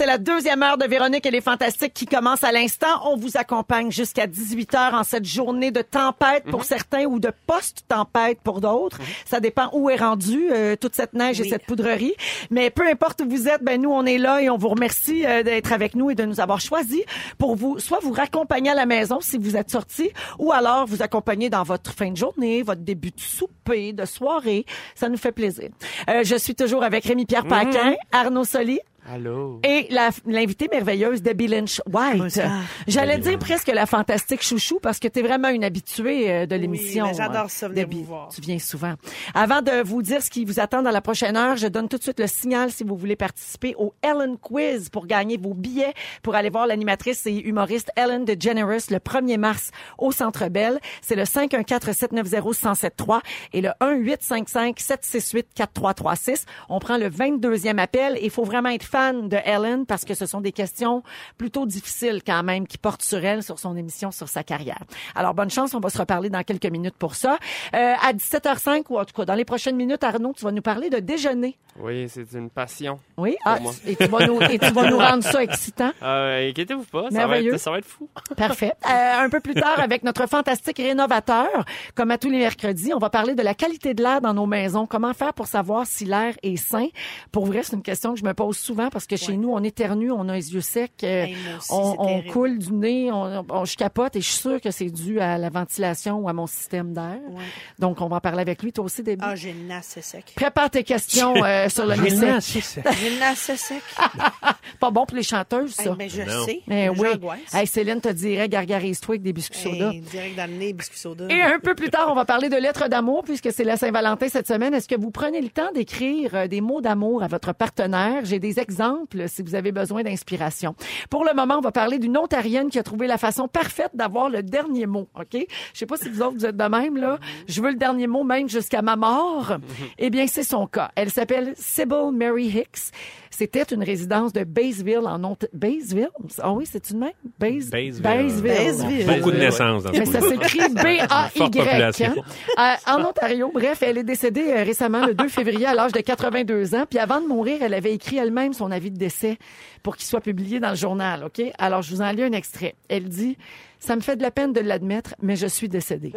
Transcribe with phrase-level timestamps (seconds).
[0.00, 3.02] C'est la deuxième heure de Véronique et les Fantastiques qui commence à l'instant.
[3.04, 7.30] On vous accompagne jusqu'à 18 heures en cette journée de tempête pour certains ou de
[7.46, 8.98] post-tempête pour d'autres.
[9.26, 12.14] Ça dépend où est rendue euh, toute cette neige et cette poudrerie.
[12.48, 15.26] Mais peu importe où vous êtes, ben nous on est là et on vous remercie
[15.26, 17.02] euh, d'être avec nous et de nous avoir choisis
[17.36, 21.02] pour vous soit vous raccompagner à la maison si vous êtes sortis ou alors vous
[21.02, 24.64] accompagner dans votre fin de journée, votre début de souper, de soirée.
[24.94, 25.68] Ça nous fait plaisir.
[26.08, 29.60] Euh, je suis toujours avec Rémi-Pierre Paquin, Arnaud Soli, Allô?
[29.64, 32.40] et la- l'invitée merveilleuse Debbie Lynch White.
[32.86, 36.54] J'allais dire presque la fantastique chouchou parce que tu es vraiment une habituée euh, de
[36.56, 37.06] l'émission.
[37.06, 37.98] mais j'adore euh, ça, venir Debbie.
[38.00, 38.28] vous voir.
[38.28, 38.94] Tu viens souvent.
[39.34, 41.96] Avant de vous dire ce qui vous attend dans la prochaine heure, je donne tout
[41.98, 45.94] de suite le signal si vous voulez participer au Ellen Quiz pour gagner vos billets
[46.22, 50.78] pour aller voir l'animatrice et humoriste Ellen DeGeneres le 1er mars au Centre Bell.
[51.02, 53.20] C'est le 514-790-1073
[53.54, 56.44] et le 1-855-768-4336.
[56.68, 60.14] On prend le 22e appel et il faut vraiment être fan de Ellen parce que
[60.14, 61.02] ce sont des questions
[61.38, 64.82] plutôt difficiles quand même qui portent sur elle, sur son émission, sur sa carrière.
[65.14, 65.74] Alors, bonne chance.
[65.74, 67.38] On va se reparler dans quelques minutes pour ça.
[67.74, 70.62] Euh, à 17h05 ou en tout cas dans les prochaines minutes, Arnaud, tu vas nous
[70.62, 71.56] parler de déjeuner.
[71.78, 72.98] Oui, c'est une passion.
[73.16, 73.36] Oui?
[73.44, 73.72] Ah, moi.
[73.86, 75.92] et, tu vas nous, et tu vas nous rendre ça excitant.
[76.02, 78.08] Euh, inquiétez-vous pas, ça va, être, ça va être fou.
[78.36, 78.72] Parfait.
[78.84, 81.64] Euh, un peu plus tard, avec notre fantastique rénovateur,
[81.94, 84.46] comme à tous les mercredis, on va parler de la qualité de l'air dans nos
[84.46, 84.86] maisons.
[84.86, 86.88] Comment faire pour savoir si l'air est sain?
[87.32, 89.62] Pour vrai, c'est une question que je me pose souvent parce que chez nous, on
[89.62, 93.44] éternue, on a les yeux secs, euh, Hey, moi aussi, on, coule du nez, on,
[93.48, 96.32] on- je capote et je suis sûre que c'est dû à la ventilation ou à
[96.32, 97.18] mon système d'air.
[97.30, 97.42] Ouais.
[97.78, 98.72] Donc, on va en parler avec lui.
[98.72, 99.22] Toi aussi, Déby.
[99.26, 100.32] Ah, j'ai le nez assez sec.
[100.36, 102.62] Prépare tes questions euh, sur le nez sec.
[102.98, 103.82] J'ai le nez assez sec.
[104.80, 105.82] Pas bon pour les chanteuses, ça.
[105.90, 106.44] Hey, mais je Non.
[106.46, 106.60] sais.
[106.66, 107.08] Mais oui.
[107.12, 107.54] J'angoisse.
[107.54, 109.90] Hey, Céline te dirait gargarise-toi avec des biscuits soda.
[109.90, 111.24] Hey, direct dans le nez, biscuit soda.
[111.28, 114.28] Et un peu plus tard, on va parler de lettres d'amour puisque c'est la Saint-Valentin
[114.28, 114.72] cette semaine.
[114.74, 118.24] Est-ce que vous prenez le temps d'écrire euh, des mots d'amour à votre partenaire?
[118.24, 120.74] J'ai des exemples si vous avez besoin d'inspiration.
[121.10, 124.30] Pour le moment, on va parler d'une Ontarienne qui a trouvé la façon parfaite d'avoir
[124.30, 125.08] le dernier mot.
[125.18, 125.34] OK?
[125.74, 127.18] Je sais pas si vous autres, vous êtes de même, là.
[127.48, 129.56] Je veux le dernier mot même jusqu'à ma mort.
[129.98, 130.90] Eh bien, c'est son cas.
[130.94, 132.92] Elle s'appelle Sybil Mary Hicks.
[133.32, 135.50] C'était une résidence de Bayesville en Ontario.
[135.54, 136.10] Bayesville?
[136.42, 137.10] Ah oui, c'est une même?
[137.38, 138.02] Bayesville.
[138.02, 138.42] Bayesville.
[138.42, 139.06] Bayesville.
[139.06, 141.38] Beaucoup de naissances dans ce Mais ça s'écrit Forte B-A-Y.
[141.38, 142.14] population.
[142.58, 142.76] hein.
[142.88, 146.00] Euh, en Ontario, bref, elle est décédée euh, récemment le 2 février à l'âge de
[146.00, 146.84] 82 ans.
[146.90, 149.36] Puis avant de mourir, elle avait écrit elle-même son avis de décès
[149.82, 151.24] pour qu'il soit publié dans le journal.
[151.24, 151.42] OK?
[151.58, 152.74] Alors, je vous en lis un extrait.
[152.88, 153.36] Elle dit...
[153.82, 156.12] Ça me fait de la peine de l'admettre, mais je suis décédée.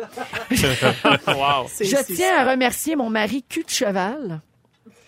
[1.27, 1.67] Wow.
[1.79, 2.41] Je tiens ça.
[2.41, 4.41] à remercier mon mari cul de cheval,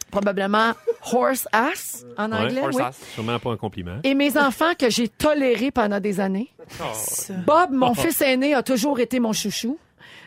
[0.10, 0.72] probablement
[1.12, 2.82] horse ass en Ouais, anglais, horse oui.
[2.82, 2.98] ass.
[3.14, 3.98] Sûrement pas un compliment.
[4.06, 6.50] Et mes enfants que j'ai tolérés pendant des années.
[6.94, 7.34] Ça.
[7.46, 9.78] Bob, mon fils aîné, a toujours été mon chouchou.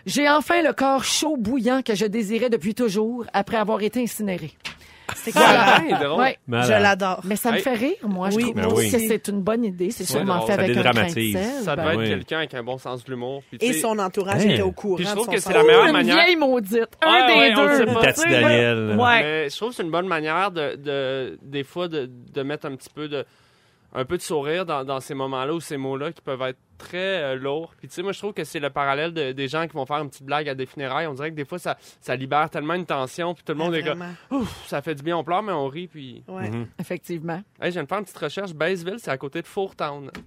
[0.06, 4.52] J'ai enfin le corps chaud, bouillant que je désirais depuis toujours, après avoir été incinéré.
[5.16, 5.80] C'est Voilà.
[5.80, 6.20] bien drôle.
[6.22, 6.38] Ouais.
[6.48, 7.20] Je l'adore.
[7.24, 7.62] Mais ça me Hey.
[7.62, 8.28] fait rire, moi.
[8.28, 8.90] Oui, je trouve ben aussi oui.
[8.92, 9.90] que c'est une bonne idée.
[9.90, 11.36] C'est sûrement fait Ça avec un grain de sel.
[11.64, 12.08] Ça Ben, doit être oui.
[12.08, 13.42] quelqu'un avec un bon sens de l'humour.
[13.60, 14.52] Et son entourage Hey.
[14.54, 16.36] était au courant Puis je de trouve son que c'est la meilleure une manière- vieille
[16.36, 16.88] maudite.
[17.02, 18.00] Un Ouais, des ouais, deux.
[18.00, 18.96] Tati Daniel.
[18.98, 19.22] Ouais.
[19.22, 22.66] Mais je trouve que c'est une bonne manière de, de des fois de, de mettre
[22.66, 23.24] un petit peu de
[23.94, 26.96] un peu de sourire dans, dans ces moments-là ou ces mots-là qui peuvent être très
[27.22, 27.72] euh, lourds.
[27.78, 29.84] Puis tu sais, moi je trouve que c'est le parallèle de- des gens qui vont
[29.86, 31.06] faire une petite blague à des funérailles.
[31.06, 33.74] On dirait que des fois ça, ça libère tellement une tension puis tout le monde
[33.74, 36.48] est comme ouf, ça fait du bien, on pleure mais on rit puis Ouais.
[36.50, 36.66] Mhm.
[36.78, 37.42] Effectivement.
[37.60, 38.52] hey, je viens de faire une petite recherche.
[38.54, 40.10] Bayesville, c'est à côté de Fourtown.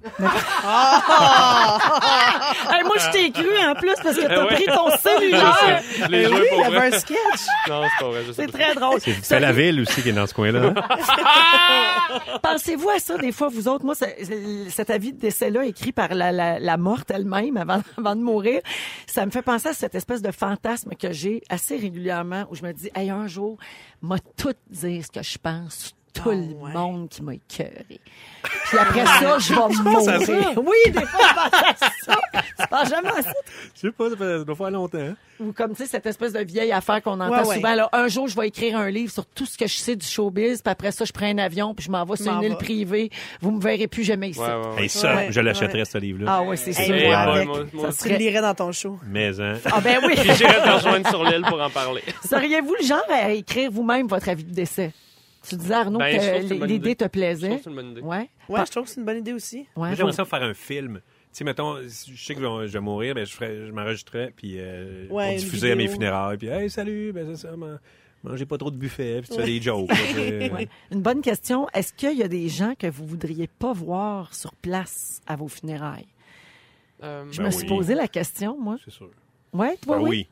[2.71, 4.55] Hey, moi, je t'ai cru en plus parce que t'as ouais.
[4.55, 5.81] pris ton cellulaire.
[6.09, 7.17] Oui, pour il y avait un sketch.
[7.67, 8.23] Non, c'est pas vrai.
[8.27, 8.99] je sais C'est très drôle.
[9.21, 10.73] C'est la ville aussi qui est dans ce coin-là.
[12.43, 13.85] Pensez-vous à ça des fois, vous autres?
[13.85, 13.95] Moi,
[14.69, 18.61] cet avis de décès-là écrit par la, la, la morte elle-même avant, avant de mourir,
[19.07, 22.63] ça me fait penser à cette espèce de fantasme que j'ai assez régulièrement où je
[22.63, 23.57] me dis, hey, un jour,
[24.01, 26.71] m'a tout dire ce que je pense tout Ah, le ouais.
[26.73, 27.99] monde qui m'a écœuré.
[28.43, 30.53] Puis après ça, je vais mourir.
[30.57, 32.21] Oui, des fois, je pense à ça.
[32.71, 33.31] Ah, jamais ça?
[33.75, 34.97] Je sais pas, ça, doit faire longtemps.
[34.97, 35.15] hein.
[35.39, 37.55] Ou comme, tu sais, cette espèce de vieille affaire qu'on entend Ouais, ouais.
[37.55, 37.73] souvent.
[37.75, 40.05] Là, un jour, je vais écrire un livre sur tout ce que je sais du
[40.05, 42.57] showbiz, puis après ça, je prends un avion, puis je m'en vais sur une île
[42.57, 43.09] privée.
[43.41, 44.39] Vous me verrez plus jamais ici.
[44.39, 44.83] Ouais, ouais, ouais.
[44.83, 45.85] Hey, ça, Ouais, je l'achèterais, ouais.
[45.85, 46.31] ce livre-là.
[46.35, 46.87] Ah ouais, c'est sûr.
[46.87, 47.47] Moi, boy, avec.
[47.47, 48.99] moi- moi Ça Tu le serait- lirais dans ton show.
[49.07, 49.55] Mais, hein.
[49.71, 50.13] Ah ben oui.
[50.17, 52.01] Puis j'irai te rejoindre sur l'île pour en parler.
[52.29, 54.91] Seriez-vous le genre à écrire vous-même votre avis de décès?
[55.47, 56.95] Tu disais, Arnaud, Ben, que l'idée idée.
[56.95, 57.55] te Je trouve plaisait.
[57.57, 58.01] que c'est une bonne idée.
[58.01, 58.29] Ouais.
[58.49, 59.65] Ouais, je trouve que c'est une bonne idée aussi.
[59.75, 61.01] Ouais, j'aimerais ça faire un film.
[61.03, 64.55] Tu sais, mettons, je sais que je vais, mourir, ben, je, ferais, je m'enregistrerais, puis
[64.57, 66.37] euh, Ouais, pour une diffuser à mes funérailles.
[66.37, 67.79] Puis, hey, salut, ben, c'est ça, man-
[68.23, 69.89] mangez pas trop de buffet, puis tu fais des jokes.
[69.89, 69.95] là.
[70.53, 70.67] Ouais.
[70.91, 71.67] Une bonne question.
[71.73, 75.47] Est-ce qu'il y a des gens que vous voudriez pas voir sur place à vos
[75.47, 76.07] funérailles?
[77.03, 77.67] Euh, Je Ben me suis oui.
[77.69, 78.75] posé la question, moi.
[78.83, 79.09] C'est sûr.
[79.53, 80.09] Ouais, toi, Ben oui?
[80.09, 80.27] oui.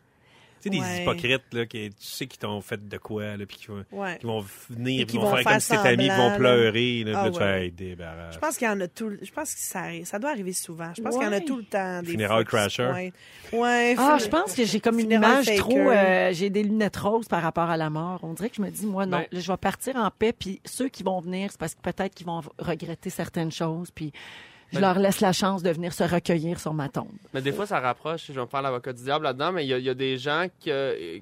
[0.62, 1.02] Tu sais, des Ouais.
[1.02, 4.18] hypocrites, là, qui, tu sais, qui t'ont fait de quoi, là, puis qui vont, Ouais.
[4.20, 6.16] qui vont venir, Et puis qui vont, vont faire faire comme si t'étais ami, qui
[6.16, 7.44] vont pleurer, là, Ah là, tu ouais.
[7.44, 8.34] fais, hey, débarrasse.
[8.36, 9.12] Je pense qu'il y en a tout.
[9.22, 10.92] Je pense que ça, arrive- ça doit arriver souvent.
[10.96, 12.02] Je pense qu'il y en a tout le temps.
[12.02, 13.12] Des se crasher.
[13.54, 13.96] Ouais.
[13.98, 15.78] Ah, je pense que j'ai comme une image trop.
[15.78, 18.20] euh, j'ai des lunettes roses par rapport à la mort.
[18.24, 20.34] On dirait que je me dis, moi, non, là, je vais partir en paix.
[20.38, 23.92] Puis ceux qui vont venir, c'est parce que peut-être qu'ils vont regretter certaines choses.
[23.92, 24.12] Puis
[24.72, 27.10] je leur laisse la chance de venir se recueillir sur ma tombe.
[27.34, 28.28] Mais des fois, ça rapproche.
[28.28, 29.94] Je vais me faire l'avocat du diable là-dedans, mais il y, a- il y a
[29.94, 31.20] des gens que.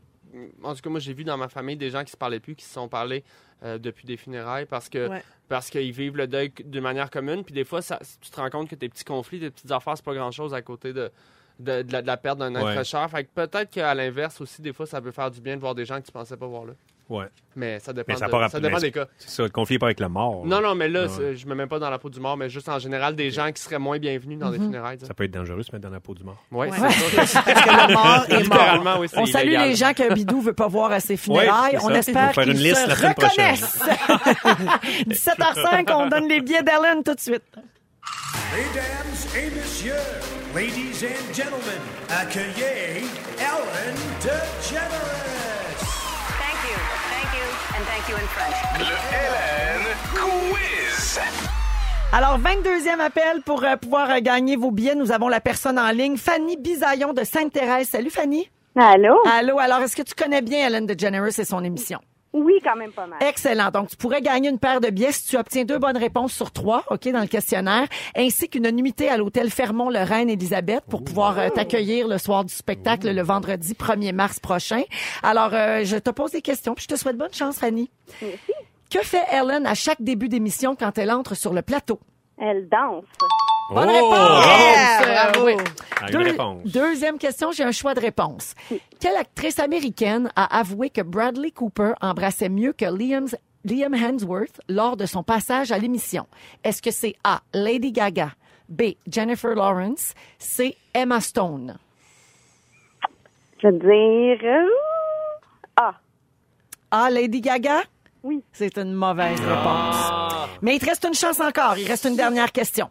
[0.63, 2.55] En tout cas, moi, j'ai vu dans ma famille des gens qui se parlaient plus,
[2.55, 3.23] qui se sont parlés
[3.63, 5.23] euh, depuis des funérailles parce que Ouais.
[5.47, 7.43] parce qu'ils vivent le deuil d'une manière commune.
[7.43, 9.93] Puis des fois, ça, tu te rends compte que tes petits conflits, tes petites affaires,
[9.95, 11.11] c'est pas grand-chose à côté de.
[11.59, 12.83] De, de la, de la perte d'un être Ouais.
[12.83, 13.09] cher.
[13.09, 15.73] Fait que peut-être qu'à l'inverse aussi, des fois, ça peut faire du bien de voir
[15.73, 16.73] des gens que tu pensais pas voir là.
[17.09, 17.25] Ouais.
[17.55, 19.05] Mais ça dépend, Mais ça de- ça dépend mais des cas.
[19.17, 20.45] C'est ça, le conflit pas avec le mort.
[20.45, 21.35] Non, non, mais là, Ouais.
[21.35, 23.49] je me mets pas dans la peau du mort, mais juste en général, des gens
[23.51, 24.99] qui seraient moins bienvenus dans des funérailles.
[25.01, 26.43] Ça peut être dangereux de se mettre dans la peau du mort.
[26.51, 26.77] Oui, Ouais.
[26.77, 27.41] c'est ça.
[27.45, 28.99] Parce que le mort est mort.
[28.99, 29.69] Oui, c'est On salue illégal.
[29.69, 31.77] les gens qu'un bidou veut pas voir à ses funérailles.
[31.81, 33.55] On espère qu'ils une liste se la semaine prochaine.
[33.55, 33.83] reconnaissent.
[35.07, 37.43] 17h05, on donne les billets d'Ellen tout de suite.
[38.53, 39.93] Mesdames et messieurs,
[40.55, 43.03] ladies and gentlemen, accueillez
[43.39, 44.96] Ellen DeGeneres.
[48.09, 48.57] You in French.
[52.13, 54.95] Alors, 22e appel pour euh, pouvoir euh, gagner vos billets.
[54.95, 57.89] Nous avons la personne en ligne, Fanny Bisaillon de Sainte-Thérèse.
[57.89, 58.49] Salut, Fanny.
[58.75, 59.17] Allô?
[59.29, 61.99] Allô, alors, est-ce que tu connais bien Ellen DeGeneres et son émission?
[62.37, 63.19] Oui, quand même pas mal.
[63.21, 63.71] Excellent.
[63.71, 66.51] Donc, tu pourrais gagner une paire de billets si tu obtiens deux bonnes réponses sur
[66.51, 71.49] trois, OK, dans le questionnaire, ainsi qu'une nuitée à l'hôtel Fermont-Lorraine Élisabeth pour pouvoir euh,
[71.49, 74.83] t'accueillir le soir du spectacle le vendredi 1er mars prochain.
[75.23, 77.89] Alors, euh, je te pose des questions, puis je te souhaite bonne chance, Fanny.
[78.21, 78.53] Merci.
[78.89, 81.99] Que fait Ellen à chaque début d'émission quand elle entre sur le plateau?
[82.37, 83.03] Elle danse.
[83.69, 83.93] Bonne Oh!
[84.11, 84.45] réponse!
[84.45, 85.45] Yeah, bravo.
[85.45, 85.53] oui.
[85.99, 86.61] Ah, Deux- réponse.
[86.65, 88.53] Deuxième question, j'ai un choix de réponse.
[88.99, 93.25] Quelle actrice américaine a avoué que Bradley Cooper embrassait mieux que Liam,
[93.65, 96.27] Liam Hemsworth lors de son passage à l'émission?
[96.63, 97.41] Est-ce que c'est A.
[97.53, 98.31] Lady Gaga,
[98.69, 98.93] B.
[99.11, 100.77] Jennifer Lawrence, C.
[100.93, 101.77] Emma Stone?
[103.61, 104.39] Je veux dire.
[104.47, 104.69] euh,
[105.75, 105.95] Ah,
[106.91, 107.09] A.
[107.09, 107.81] Lady Gaga?
[108.23, 108.43] Oui.
[108.53, 109.95] C'est une mauvaise réponse.
[110.61, 111.77] Mais il te reste une chance encore.
[111.77, 112.89] Il reste une dernière question.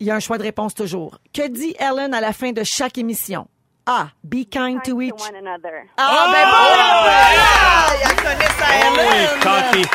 [0.00, 1.18] Il y a un choix de réponse toujours.
[1.32, 3.46] Que dit Ellen à la fin de chaque émission?
[3.86, 4.08] A.
[4.22, 5.12] Be kind to each.
[5.96, 6.56] Ah, ben bon!
[6.56, 8.96] Ah, il connaît ça, Oh,
[9.74, 9.86] Ellen.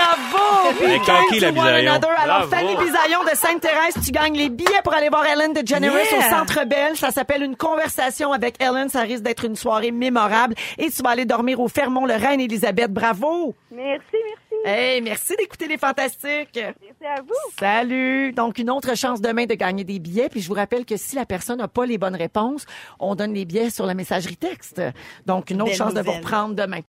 [0.00, 1.38] Bravo!
[1.40, 2.08] To one another.
[2.18, 2.50] Alors, Bravo.
[2.50, 6.18] Fanny Bisaillon de Sainte-Thérèse, tu gagnes les billets pour aller voir Ellen DeGeneres Yeah.
[6.18, 6.96] au Centre Bell.
[6.96, 8.88] Ça s'appelle Une conversation avec Ellen.
[8.88, 10.54] Ça risque d'être une soirée mémorable.
[10.78, 12.92] Et tu vas aller dormir au Fermont, le Reine Élisabeth.
[12.92, 13.54] Bravo!
[13.70, 14.64] Merci, merci.
[14.64, 16.54] Hey, merci d'écouter les fantastiques.
[16.54, 17.34] Merci à vous.
[17.58, 18.32] Salut!
[18.32, 20.28] Donc, une autre chance demain de gagner des billets.
[20.28, 22.66] Puis, je vous rappelle que si la personne n'a pas les bonnes réponses,
[22.98, 24.80] on donne les billets sur la messagerie texte.
[25.26, 26.80] Donc, une autre Belle chance de vous reprendre demain.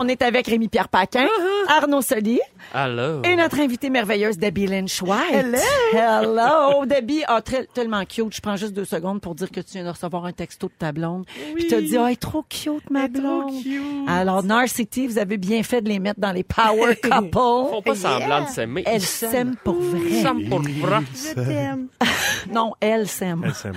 [0.00, 1.26] On est avec Rémi-Pierre Paquin,
[1.66, 2.38] Arnaud Soli
[2.72, 3.24] Alors.
[3.26, 5.32] et notre invitée merveilleuse, Debbie Lynch White.
[5.32, 5.58] Hello!
[5.92, 6.86] Hello!
[6.86, 8.32] Debbie, ah, très- tellement cute.
[8.36, 10.72] Je prends juste deux secondes pour dire que tu viens de recevoir un texto de
[10.78, 11.24] ta blonde.
[11.56, 13.62] Puis tu as dit, ah, elle est trop cute, ma Elle est trop blonde.
[13.62, 13.82] cute.
[14.08, 17.32] Alors, Narcity, vous avez bien fait de les mettre dans les Power Couple.
[17.32, 18.84] Font pas semblant de s'aimer.
[18.86, 19.30] Elle Ils s'aiment.
[19.32, 20.00] s'aime pour vrai.
[20.08, 21.00] Ils s'aiment pour vrai.
[21.12, 21.88] Je t'aime.
[22.52, 23.42] Non, elle s'aime.
[23.44, 23.74] Elle s'aime.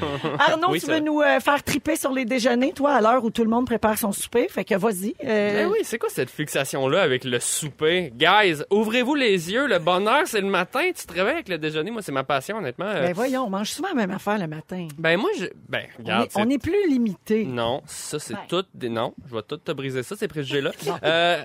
[0.38, 3.24] Arnaud, Oui, tu ça- veux nous euh, faire triper sur les déjeuners, toi, à l'heure
[3.24, 4.46] où tout le monde prépare son souper?
[4.48, 5.14] Fait que vas-y.
[5.24, 8.12] euh, Ben oui, c'est quoi cette fixation-là avec le souper?
[8.14, 9.66] Guys, ouvrez-vous les yeux.
[9.66, 10.80] Le bonheur, c'est le matin.
[10.96, 11.90] Tu te réveilles avec le déjeuner.
[11.90, 12.86] Moi, c'est ma passion, honnêtement.
[12.86, 14.88] Euh, Ben voyons, on mange souvent la même affaire le matin.
[14.98, 15.46] Ben moi, je...
[15.68, 16.28] Ben, On regarde.
[16.36, 17.44] on est plus limité.
[17.44, 20.70] Non, ça c'est tout des non, je vais tout te briser ça ces préjugés là.
[21.04, 21.42] euh,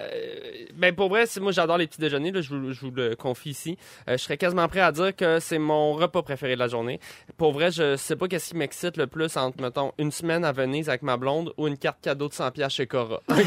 [0.75, 3.49] ben pour vrai, moi j'adore les petits déjeuners là, je vous, je vous le confie
[3.51, 3.77] ici.
[4.07, 6.99] Euh, je serais quasiment prêt à dire que c'est mon repas préféré de la journée.
[7.37, 10.43] Pour vrai, je sais pas pas qu'est-ce qui m'excite le plus entre, mettons, une semaine
[10.45, 13.21] à Venise avec ma blonde ou une carte cadeau de 100 piastres chez Cora.
[13.29, 13.37] OK?
[13.37, 13.43] Je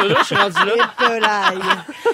[0.00, 0.74] te jure, je suis rendu là.
[0.74, 1.68] Et pelaille.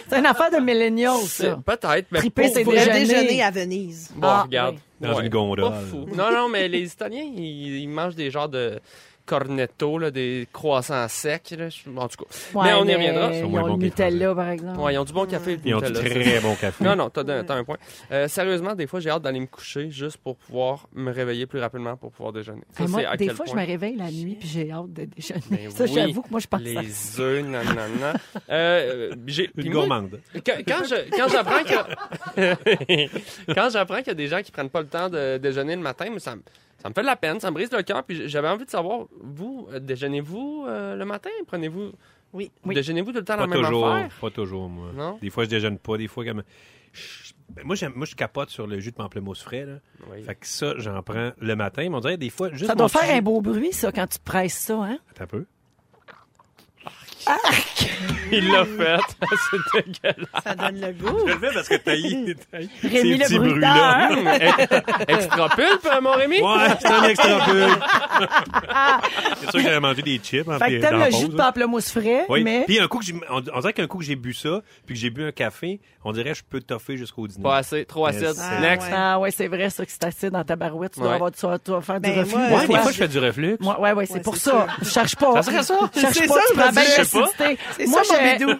[0.09, 1.59] C'est une affaire de milléniaux, C'est- ça.
[1.65, 3.01] Peut-être, mais Triper le déjeuner.
[3.07, 4.11] déjeuner à Venise.
[4.15, 4.77] Bon, Ah, regarde.
[5.01, 5.09] oui.
[5.09, 5.71] Dans une gondole.
[5.71, 6.07] Pas fou.
[6.15, 8.81] Non, non, mais les Italiens, ils, ils mangent des genres de
[9.27, 11.51] cornetto, là, des croissants secs.
[11.59, 11.69] Là.
[11.97, 12.59] En tout cas.
[12.59, 13.33] Ouais, mais on y reviendra.
[13.35, 14.79] Ils ont les Nutella, par exemple.
[14.81, 16.83] Ouais, ils ont du bon café Ils ont du très bon café.
[16.85, 17.77] Non, non, t'as t'as un point.
[18.13, 21.61] Euh, sérieusement, des fois, j'ai hâte d'aller me coucher juste pour pouvoir me réveiller plus
[21.61, 22.63] rapidement pour pouvoir déjeuner.
[22.73, 24.71] Ça, Et moi, c'est à des quel fois, je me réveille la nuit puis j'ai
[24.71, 25.71] hâte de déjeuner.
[25.71, 26.83] Ça, oui, j'avoue que moi, je pense ça.
[26.83, 28.15] Les œufs, nanana.
[28.51, 30.21] euh, j'ai- puis Une gourmande.
[30.45, 32.37] Quand, quand j'apprends que
[33.55, 35.83] quand j'apprends qu'il y a des gens qui prennent pas le temps de déjeuner le
[35.83, 36.43] matin, mais ça me
[36.87, 38.05] ça me fait de la peine, ça me brise le cœur.
[38.05, 41.31] Puis j'avais envie de savoir, vous, euh, déjeunez-vous euh, le matin?
[41.47, 41.93] Prenez-vous...
[42.33, 42.51] Oui.
[42.65, 42.75] Oui.
[42.75, 43.89] Déjeunez-vous tout le temps Pas la même toujours.
[43.89, 44.11] affaire?
[44.21, 44.89] Pas toujours, moi.
[44.95, 45.19] Non?
[45.21, 45.97] Des fois, je déjeune pas.
[45.97, 46.43] Des fois, comme...
[46.93, 49.65] Je- ben, moi, j'aime- moi, je capote sur le jus de pamplemousse frais.
[49.65, 49.75] Là.
[50.11, 50.23] Oui.
[50.23, 51.83] Fait que ça, j'en prends le matin.
[51.89, 54.07] Mais on dirait des fois, juste Ça doit faire petit- un beau bruit, ça, quand
[54.07, 54.99] tu presses ça, hein?
[55.11, 55.47] Attends un peu.
[58.33, 58.99] Il l'a fait.
[59.51, 60.27] C'est dégueulasse.
[60.45, 61.19] Ça donne le goût.
[61.27, 62.37] Je le fais parce que t'as eu
[62.83, 65.03] Rémi le bruiteur.
[65.09, 66.41] Extra pulpe, mon Rémi?
[66.41, 67.67] Ouais, c'est un extra peu.
[69.41, 71.91] c'est sûr que j'avais mangé des chips en Fait que t'aimes le jus de pamplemousse
[71.91, 72.43] frais, Oui.
[72.45, 74.61] mais Puis un coup que j'ai, on, on dirait qu'un coup que j'ai bu ça,
[74.87, 77.43] puis que j'ai bu un café, on dirait que je peux toffer jusqu'au dîner.
[77.43, 77.85] Pas assez.
[77.85, 78.33] Trop acide.
[78.41, 78.87] Ah, Next.
[78.89, 78.95] ouais.
[78.97, 80.93] Ah ouais, c'est vrai, ça, que c'est acide dans ta barouette.
[80.93, 81.15] Tu dois, Ouais.
[81.15, 82.37] avoir, tu dois, tu dois faire du Ben, reflux.
[82.39, 82.93] Ouais, des fois.
[82.93, 83.57] je fais du reflux.
[83.61, 84.67] Moi, ouais, ouais, c'est pour ça.
[84.83, 85.33] Je cherche pas.
[85.35, 85.79] Ça serait ça?
[85.95, 86.35] Je cherche C'est pas.
[86.35, 86.41] ça,
[87.87, 88.03] Moi,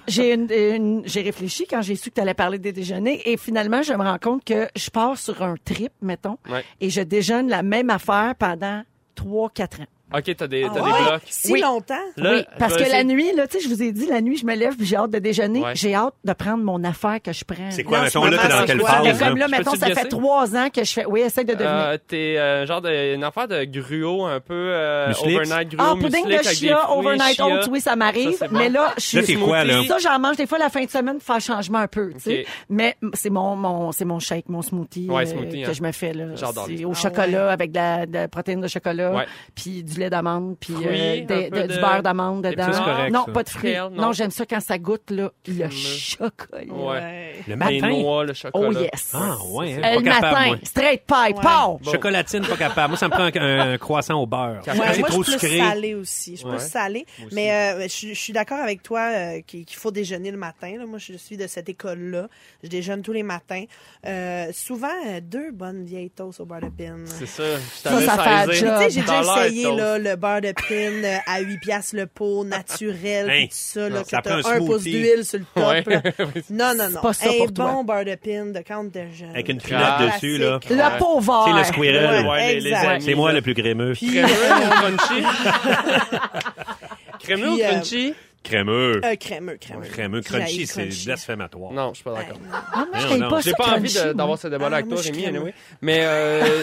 [0.09, 3.37] j'ai- une- une- j'ai réfléchi quand j'ai su que tu allais parler des déjeuners et
[3.37, 6.65] finalement, je me rends compte que je pars sur un trip, mettons, Ouais.
[6.81, 8.83] et je déjeune la même affaire pendant
[9.17, 9.87] 3-4 ans.
[10.15, 11.03] OK, t'as des, t'as Ah des ouais?
[11.11, 11.23] blocs.
[11.29, 11.61] Si Oui.
[11.61, 11.95] longtemps?
[12.17, 14.37] Là, oui, parce que la nuit, là, tu sais, je vous ai dit, la nuit,
[14.37, 15.61] je me lève puis j'ai hâte de déjeuner.
[15.61, 15.73] Ouais.
[15.75, 17.71] J'ai hâte de prendre mon affaire que je prends.
[17.71, 19.21] C'est quoi, Non, mettons, c'est là, t'es dans quelle ça, phase?
[19.21, 21.07] Et comme là, mettons, ça fait trois ans que je fais.
[21.07, 21.69] Oui, essaye de deviner.
[21.71, 25.95] Euh, T'es euh, genre de, une affaire de gruau un peu euh, overnight gruau, Ah,
[26.01, 27.47] pudding de des chia, overnight chia.
[27.47, 28.37] oats, oui, ça m'arrive.
[28.39, 28.53] C'est.
[28.53, 29.83] Mais là, je suis Là, t'es quoi, là?
[29.89, 32.21] Ça, j'en mange des fois la fin de semaine pour faire changement un peu, tu
[32.21, 32.47] sais.
[32.69, 35.73] Mais c'est mon, mon, c'est mon shake, mon smoothie, Ouais, euh, smoothie, que hein.
[35.73, 36.27] je me fais, là.
[36.37, 36.67] J'adore.
[36.69, 37.79] C'est au Ah chocolat avec de
[38.13, 41.73] la, protéine de chocolat, puis du lait d'amande, puis euh, un des- peu de- de-
[41.75, 42.67] du beurre d'amande dedans.
[42.67, 43.33] petits- c'est correct, non, ça.
[43.33, 43.73] pas de fruits.
[43.73, 44.13] Kale, non, non.
[44.13, 46.63] j'aime ça quand ça goûte, là, le chocolat.
[46.73, 47.35] Ouais.
[47.47, 47.89] Le Les matin.
[47.89, 48.69] noix, le chocolat.
[48.69, 49.11] Oh yes.
[49.15, 50.57] Ah, ouais, hein, Euh, pas le capable, matin, moi.
[50.65, 51.43] straight pipe, Ouais.
[51.43, 51.81] pow!
[51.91, 52.89] Chocolatine, pas capable.
[52.91, 54.63] Moi, ça me prend un, un croissant au beurre.
[54.67, 55.59] Ouais, c'est moi, trop je suis plus sucré.
[55.59, 56.33] salée aussi.
[56.33, 56.57] Je suis Ouais.
[56.57, 57.07] plus salée.
[57.19, 57.35] Moi aussi.
[57.35, 60.37] Mais euh, je, suis- je suis d'accord avec toi euh, qu'il qu'il faut déjeuner le
[60.39, 60.73] matin.
[60.79, 60.87] là.
[60.87, 62.29] Moi, je suis de cette école-là.
[62.63, 63.65] Je déjeune tous les matins.
[64.07, 66.97] Euh, souvent, euh, deux bonnes vieilles toasts au beurre de pin.
[67.07, 67.43] C'est ça.
[67.57, 68.59] Je Ça, t'avais ça fait un saisi.
[68.61, 68.75] job.
[68.77, 69.79] Tu sais, j'ai déjà essayé toast.
[69.87, 73.45] Là, le beurre de pin euh, à 8 piastres le pot, naturel, Hein?
[73.45, 75.87] tout ça, là, Non, que ça t'as un un pouce d'huile sur le top.
[75.87, 76.43] Ouais.
[76.51, 77.01] Non, non, non.
[77.01, 77.73] pas ça un pour toi.
[77.73, 79.31] bon beurre de pin de quand de jeune.
[79.31, 80.15] Avec une culotte classique.
[80.23, 80.59] dessus, là.
[80.71, 81.45] Le pot vert.
[81.47, 82.27] C'est le squirrel.
[82.27, 83.93] Ouais, C'est moi le plus crémeux.
[83.93, 85.23] Puis, Crémeux euh, ou crunchy?
[87.21, 88.15] Crémeux ou euh, crunchy?
[88.47, 89.01] Crémeux.
[89.05, 89.87] euh, crémeux, crémeux.
[89.87, 90.21] Crémeux.
[90.21, 91.73] Crunchy, c'est blasphématoire.
[91.73, 92.39] Non, je suis pas d'accord.
[92.39, 92.49] non.
[92.53, 93.29] Ah, moi, je Non, non.
[93.31, 95.55] pas J'ai pas envie d'avoir ce débat-là Ah, avec toi, Rémi, anyway.
[95.83, 96.63] Mais, euh,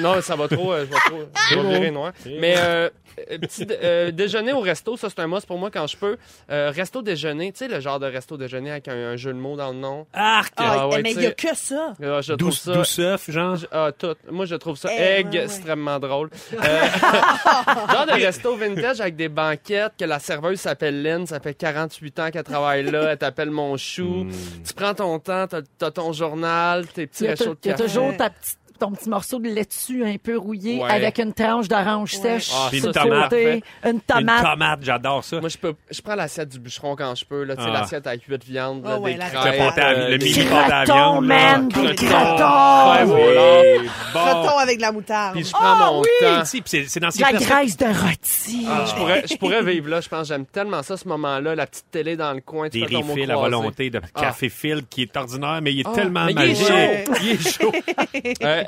[0.00, 1.18] non, ça va trop, euh, je vais trop,
[1.50, 2.12] je vais virer noir.
[2.26, 2.90] Mais, euh, euh,
[3.40, 6.16] petit dé- euh, déjeuner au resto, ça, c'est un must pour moi quand je peux.
[6.50, 9.38] Euh, resto déjeuner, tu sais, le genre de resto déjeuner avec un, un jeu de
[9.38, 10.06] mots dans le nom.
[10.12, 10.52] Arc!
[10.56, 11.94] Ah, Ah, ouais, mais il y a que ça.
[12.02, 12.72] Euh, je trouve Douce, ça...
[12.74, 13.56] douce œuf, genre?
[13.56, 14.14] Je- Ah, tout.
[14.30, 15.44] Moi, je trouve ça Eh, egg ouais, ouais.
[15.44, 16.30] extrêmement drôle.
[16.52, 16.56] Euh,
[17.92, 22.18] genre de resto vintage avec des banquettes, que la serveuse s'appelle Lynn, ça fait 48
[22.20, 24.24] ans qu'elle travaille là, elle t'appelle mon chou.
[24.24, 24.32] Mm.
[24.66, 27.70] Tu prends ton temps, t'as as ton journal, tes petits réchauds de tou- il y
[27.70, 27.84] a café.
[27.88, 30.90] toujours ta petite- ton petit morceau de laitue un peu rouillé Ouais.
[30.90, 33.32] avec une tranche d'orange sèche Ah, Puis sur une tomate.
[33.32, 33.60] une
[33.90, 34.42] Une tomate.
[34.42, 35.38] tomate, j'adore ça.
[35.40, 37.70] Moi, je peux, je prends l'assiette du bûcheron quand je peux, là, Ah.
[37.70, 39.76] l'assiette avec 8 viandes, Ah ouais, des crêpes.
[39.76, 41.80] Le euh, le mini pâte à Croton, viande, man, des.
[41.80, 44.18] Ouais, Oui, bon.
[44.20, 45.34] Croton avec de la moutarde.
[45.34, 46.06] Puis je prends Ah, mon oui!
[46.20, 46.42] temps.
[46.44, 48.66] C'est dans ces La graisse de rôti.
[48.68, 50.26] Ah, Je pourrais, je pourrais vivre là, je pense.
[50.28, 51.54] J'aime tellement ça, ce moment-là.
[51.54, 55.16] La petite télé dans le coin, Des refills à volonté de café fil qui est
[55.16, 56.66] ordinaire, mais il est Ah, tellement mais il est magique.
[56.66, 57.12] chaud.
[57.22, 57.72] Il est chaud.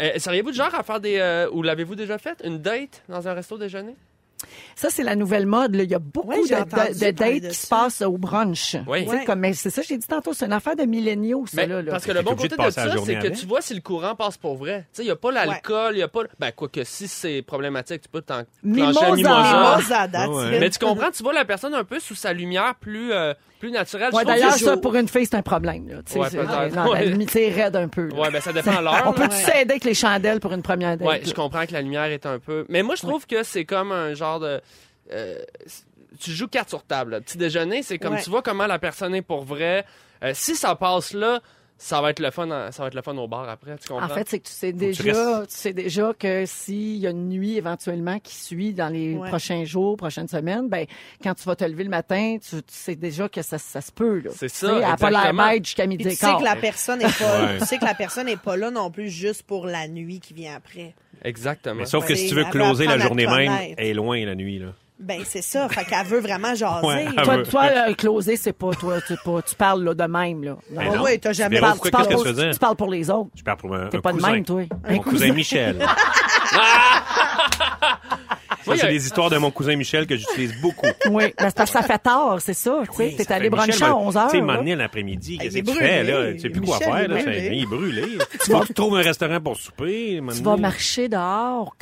[0.05, 1.17] Euh, Seriez-vous du genre à faire des...
[1.19, 2.41] euh, ou l'avez-vous déjà fait?
[2.45, 3.97] Une date dans un resto déjeuner?
[4.77, 5.75] Ça, c'est la nouvelle mode.
[5.75, 5.85] là.
[5.85, 6.49] Il y a beaucoup Ouais, de,
[7.11, 8.77] dates de qui se passent au brunch.
[8.87, 9.05] Oui.
[9.05, 9.25] Tu sais, Ouais.
[9.25, 11.57] Comme, mais c'est ça, j'ai dit tantôt, c'est une affaire de milléniaux, ça.
[11.63, 11.93] Mais là, là.
[11.93, 14.37] parce que le bon côté de ça, c'est que tu vois si le courant passe
[14.37, 14.81] pour vrai.
[14.93, 16.23] Tu sais, il n'y a pas l'alcool, il n'y a pas...
[16.39, 19.13] Ben, quoi que si c'est problématique, tu peux t'en Mimosa.
[19.13, 19.73] mimosa.
[19.77, 20.47] Mimosa, that's Ah.
[20.61, 23.33] Mais tu comprends, tu vois la personne un peu sous sa lumière plus, euh,
[23.71, 24.11] plus.
[24.11, 25.89] Je Ouais, D'ailleurs, ça, pour une fille, c'est un problème.
[25.89, 25.97] Là.
[25.97, 26.51] Ouais, c'est- peut-être.
[27.51, 28.09] raide un peu.
[28.09, 28.15] là.
[28.15, 29.03] Ouais, ben ça dépend l'heure.
[29.07, 31.07] On peut s'aider avec les chandelles pour une première date?
[31.09, 32.65] Ouais, je comprends que la lumière est un peu.
[32.69, 34.61] Mais moi, je trouve que c'est comme un genre de.
[35.13, 35.39] euh,
[36.21, 37.13] tu joues carte sur table.
[37.13, 37.21] là.
[37.21, 39.85] Petit déjeuner, c'est comme tu vois comment la personne est pour vrai.
[40.23, 41.41] Euh, si ça passe là,
[41.77, 43.89] ça va être le fun, en- ça va être le fun au bar après, tu
[43.89, 44.07] comprends?
[44.07, 47.29] En fait, c'est que tu sais déjà, tu sais déjà que s'il y a une
[47.29, 49.29] nuit éventuellement qui suit dans les Ouais.
[49.29, 50.87] prochains jours, prochaines semaines, ben
[51.23, 53.93] quand tu vas te lever le matin, tu, tu sais déjà que ça, ça se
[53.93, 54.21] peut.
[54.21, 54.31] là.
[54.35, 55.47] C'est Tu ça, sais, Elle a pas exactement.
[55.49, 57.59] bête jusqu'à midi tu sais que la personne est pas, Ouais.
[57.59, 60.33] tu sais que la personne est pas là non plus juste pour la nuit qui
[60.33, 60.95] vient après.
[61.23, 61.75] Exactement.
[61.77, 64.59] Mais sauf que si tu veux closer la journée même, elle est loin la nuit.
[64.59, 64.69] Là.
[65.01, 66.87] Ben c'est ça, fait qu'elle veut vraiment jaser.
[66.87, 67.43] Ouais, elle Toi, veut.
[67.43, 70.57] toi euh, closer, c'est pas toi, tu, pas, tu parles là, de même là.
[70.71, 71.03] Ben Ouais, non.
[71.03, 72.51] ouais, t'as jamais Tu Tu parles, pour, tu veux dire?
[72.53, 73.31] tu parles pour les autres.
[73.35, 74.63] Je parle pour un, T'es un pas de même, toi.
[74.89, 75.85] Mon cousin Michel.
[78.65, 80.87] Ça, Oui, c'est des histoires de mon cousin Michel que j'utilise beaucoup.
[81.11, 82.79] Oui, ben, parce que ça fait tard, c'est ça.
[82.91, 85.37] Tu sais, t'es allé Michel, bruncher à m'a- 11 Tu sais, amené l'après-midi.
[85.37, 86.33] Qu'est-ce il est que tu fais, là?
[86.33, 87.37] Tu sais plus quoi faire, il est là.
[87.53, 88.19] Il est brûlé.
[88.41, 90.23] Faut que tu trouves un restaurant pour souper.
[90.35, 91.77] Tu vas marcher dehors.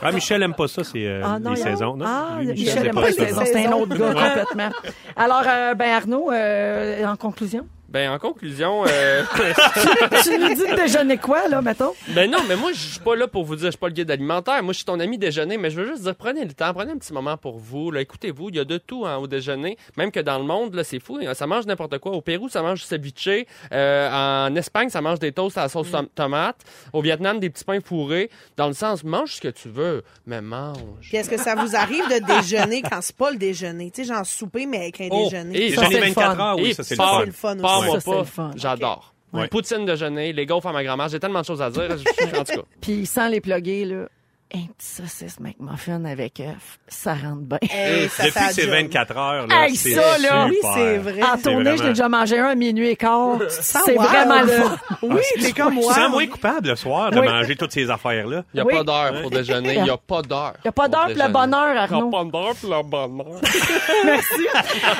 [0.00, 1.96] Ah, Michel aime pas ça, c'est euh, Ah, les saisons.
[1.96, 2.04] Non?
[2.08, 3.26] Ah, Lui, Michel c'est aime pas les ça.
[3.26, 3.42] saisons.
[3.44, 4.70] C'est un autre gars complètement.
[5.16, 9.22] Alors, euh, ben Arnaud, euh, en conclusion, Ben, en conclusion, euh,
[10.24, 11.92] tu nous dis de déjeuner quoi, là, mettons?
[12.08, 13.92] ben non, mais moi, je suis pas là pour vous dire, je suis pas le
[13.92, 14.62] guide alimentaire.
[14.62, 16.92] Moi, je suis ton ami déjeuner, mais je veux juste dire, prenez le temps, prenez
[16.92, 17.90] un petit moment pour vous.
[17.90, 19.76] Là, écoutez-vous, il y a de tout hein, au déjeuner.
[19.98, 21.20] Même que dans le monde, là, c'est fou.
[21.34, 22.12] Ça mange n'importe quoi.
[22.12, 23.28] Au Pérou, ça mange du ceviche.
[23.72, 24.10] Euh,
[24.48, 26.56] en Espagne, ça mange des toasts à la sauce tom- tomate.
[26.94, 28.30] Au Vietnam, des petits pains fourrés.
[28.56, 30.78] Dans le sens, mange ce que tu veux, mais mange.
[31.02, 33.90] Puis est-ce que ça vous arrive de déjeuner quand c'est pas le déjeuner?
[33.90, 35.66] Tu sais, genre souper, mais avec un Oh, déjeuner.
[35.66, 36.42] et Ça, Déjeuner c'est le 24 fun.
[36.44, 37.24] heures, oui, Et ça, c'est le fun.
[37.32, 37.56] Fun
[37.86, 38.24] moi Ça, pas.
[38.24, 38.50] fun.
[38.56, 39.14] J'adore.
[39.32, 39.48] Ouais.
[39.48, 41.08] Poutine déjeuner, les gaufres à ma grand-mère.
[41.08, 41.88] J'ai tellement de choses à dire.
[41.90, 42.62] en tout cas.
[42.80, 44.08] Puis sans les plugger, là,
[44.54, 47.58] un petit saucisse McMuffin avec œuf, ça rentre bien.
[47.62, 48.70] Hey, ça Depuis que c'est job.
[48.70, 50.72] 24 heures, là, Hey, c'est ça, là, Oui, super.
[50.74, 51.22] c'est vrai.
[51.22, 53.38] En tournée, je vraiment- l'ai déjà mangé un à minuit et quart.
[53.50, 54.02] sens C'est wow.
[54.04, 54.76] vraiment le fun.
[55.02, 55.94] Oui, t'es comme Tu moi.
[55.94, 57.26] te sens moins coupable le soir de Oui.
[57.28, 58.42] manger toutes ces affaires-là.
[58.52, 58.74] Il n'y a Oui.
[58.74, 59.74] pas d'heure pour déjeuner.
[59.76, 60.52] Il n'y a pas d'heure.
[60.58, 62.10] Il n'y a pas d'heure pour le bonheur, Il n'y a Arnaud.
[62.10, 63.40] pas d'heure pour le bonheur.
[64.04, 64.46] Merci.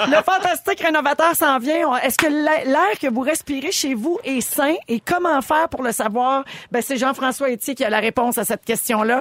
[0.09, 1.97] Le fantastique rénovateur s'en vient.
[1.99, 4.75] Est-ce que l'a- l'air que vous respirez chez vous est sain?
[4.89, 6.45] Et comment faire pour le savoir?
[6.71, 9.21] Ben, c'est Jean-François Etier qui a la réponse à cette question-là.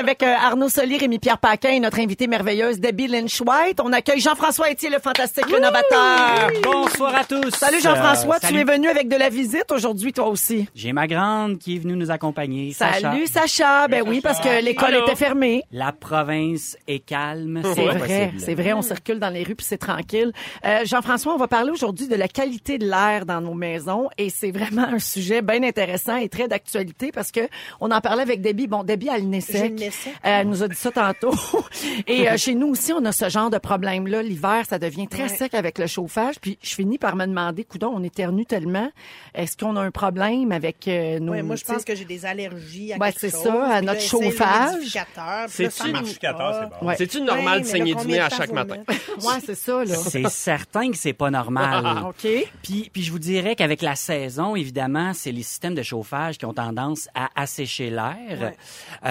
[0.00, 4.70] Avec euh, Arnaud Soli, Rémi-Pierre Paquin et notre invitée merveilleuse, Debbie Lynch-White, on accueille Jean-François
[4.70, 6.48] Etier, le fantastique rénovateur.
[6.62, 7.50] Bonsoir à tous.
[7.50, 8.60] Salut Jean-François, Euh, tu salut.
[8.60, 10.66] es venu avec de la visite aujourd'hui, toi aussi.
[10.74, 12.72] J'ai ma grande qui est venue nous accompagner.
[12.72, 13.00] Sacha.
[13.12, 13.88] Salut Sacha.
[13.88, 15.04] Ben oui, parce que l'école Allô?
[15.04, 15.64] était fermée.
[15.70, 17.60] La province est calme.
[17.74, 18.40] C'est vrai, possible.
[18.40, 20.32] c'est vrai, on circule dans les rues puis c'est tranquille.
[20.64, 24.30] Euh, Jean-François, on va parler aujourd'hui de la qualité de l'air dans nos maisons et
[24.30, 27.40] c'est vraiment un sujet bien intéressant et très d'actualité parce que
[27.80, 28.66] on en parlait avec Debbie.
[28.66, 29.74] Bon, Debbie a le nez sec.
[29.90, 31.32] Euh, elle nous a dit ça tantôt.
[32.06, 34.22] et euh, chez nous aussi, on a ce genre de problème-là.
[34.22, 35.28] L'hiver, ça devient très Ouais.
[35.28, 36.36] sec avec le chauffage.
[36.40, 38.90] Puis je finis par me demander, coudon, on éternue tellement.
[39.34, 41.32] Est-ce qu'on a un problème avec euh, nos...
[41.32, 44.00] Ouais, moi, je pense que j'ai des allergies à Ben, quelque c'est ça, à notre
[44.00, 44.96] chauffage.
[45.48, 46.00] C'est-tu bon.
[46.82, 46.96] Ouais.
[46.96, 48.76] C'est-tu normal Ouais, de saigner du nez à chaque matin?
[49.22, 49.94] Ouais, c'est ça, là.
[49.96, 52.04] C'est certain que c'est pas normal.
[52.08, 52.26] OK.
[52.62, 56.46] Puis, puis je vous dirais qu'avec la saison, évidemment, c'est les systèmes de chauffage qui
[56.46, 58.16] ont tendance à assécher l'air.
[59.02, 59.08] Ouais.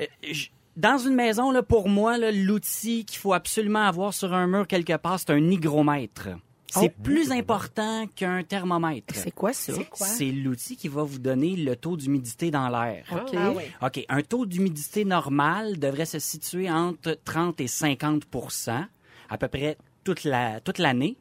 [0.00, 4.32] Euh, je- dans une maison, là, pour moi, là, l'outil qu'il faut absolument avoir sur
[4.32, 6.28] un mur quelque part, c'est un hygromètre.
[6.70, 9.14] C'est plus important qu'un thermomètre.
[9.14, 9.72] C'est quoi ça?
[10.06, 13.04] C'est l'outil qui va vous donner le taux d'humidité dans l'air.
[13.10, 13.34] OK.
[13.36, 13.62] Ah oui.
[13.82, 14.04] OK.
[14.10, 18.22] Un taux d'humidité normal devrait se situer entre 30 et 50
[19.30, 21.16] à peu près toute la toute l'année.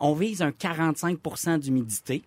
[0.00, 2.22] On vise un 45% d'humidité.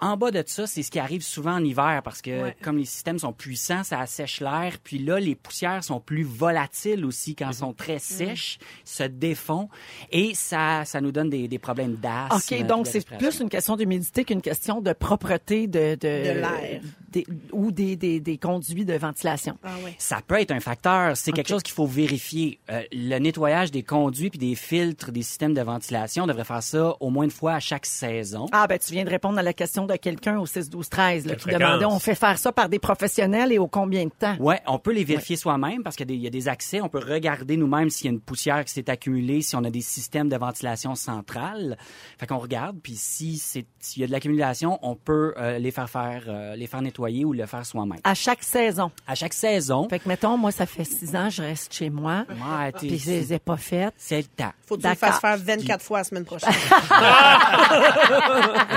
[0.00, 2.56] En bas de ça, c'est ce qui arrive souvent en hiver parce que Ouais.
[2.62, 4.76] comme les systèmes sont puissants, ça assèche l'air.
[4.82, 9.68] Puis là, les poussières sont plus volatiles aussi quand elles sont très sèches, se défont
[10.10, 12.54] et ça, ça nous donne des, des problèmes d'asthme.
[12.60, 15.94] OK, donc c'est plus une question d'humidité qu'une question de propreté de...
[15.94, 16.80] De, De l'air.
[17.52, 19.56] ou des, des, des conduits de ventilation.
[19.62, 19.92] Ah oui.
[19.98, 21.16] Ça peut être un facteur.
[21.16, 22.58] C'est quelque chose qu'il faut vérifier.
[22.70, 26.62] Euh, le nettoyage des conduits puis des filtres des systèmes de ventilation, on devrait faire
[26.62, 28.46] ça au moins une fois à chaque saison.
[28.52, 31.48] Ah, ben tu viens de répondre à la question de quelqu'un au 6-12-13 là, qui
[31.48, 34.36] demandait on fait faire ça par des professionnels et au combien de temps?
[34.40, 36.48] Ouais, on peut les vérifier soi-même parce qu'il y a des- il y a des
[36.48, 36.80] accès.
[36.80, 39.70] On peut regarder nous-mêmes s'il y a une poussière qui s'est accumulée, si on a
[39.70, 41.76] des systèmes de ventilation centrale.
[42.18, 45.70] Fait qu'on regarde, puis si c'est s'il y a de l'accumulation, on peut euh, les
[45.70, 47.98] faire faire, euh, les faire nettoyer ou le faire soi-même.
[48.04, 48.90] À chaque saison.
[49.06, 52.24] À chaque saison, Fait que, mettons, moi, ça fait six ans, je reste chez moi.
[52.28, 53.92] ouais, t'es- Puis je les ai pas faites.
[53.96, 54.52] c'est le temps.
[54.66, 56.48] Faut que tu le fasses faire 24 fois la semaine prochaine.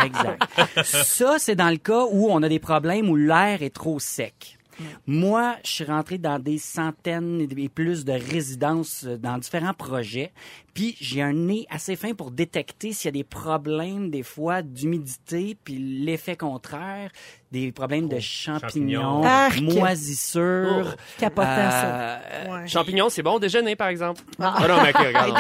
[0.03, 0.41] Exact.
[0.83, 4.57] Ça, c'est dans le cas où on a des problèmes où l'air est trop sec.
[5.05, 10.31] Moi, je suis rentré dans des centaines et plus de résidences euh, dans différents projets.
[10.77, 14.61] Puis j'ai un nez assez fin pour détecter s'il y a des problèmes des fois
[14.61, 17.09] d'humidité, puis l'effet contraire,
[17.51, 19.23] des problèmes de champignons, champignons.
[19.23, 19.59] Arc.
[19.61, 20.95] moisissures.
[21.17, 21.85] Capotant, ça.
[22.19, 22.67] euh, Ouais.
[22.67, 24.21] Champignons, c'est bon au déjeuner, par exemple.
[24.39, 24.53] Ah.
[24.57, 25.33] Ah, non, mais regarde.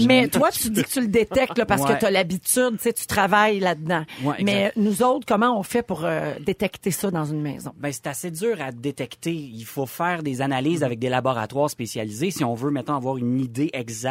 [0.06, 1.94] Mais toi, tu dis que tu le détectes là, parce Ouais.
[1.94, 4.04] que tu as l'habitude, tu sais, tu travailles là-dedans.
[4.22, 4.36] Ouais.
[4.42, 7.72] Mais nous autres, comment on fait pour euh, détecter ça dans une maison?
[7.78, 9.32] Ben, c'est assez dur à détecter.
[9.34, 13.40] Il faut faire des analyses avec des laboratoires spécialisés si on veut, maintenant avoir une
[13.40, 14.05] idée exacte.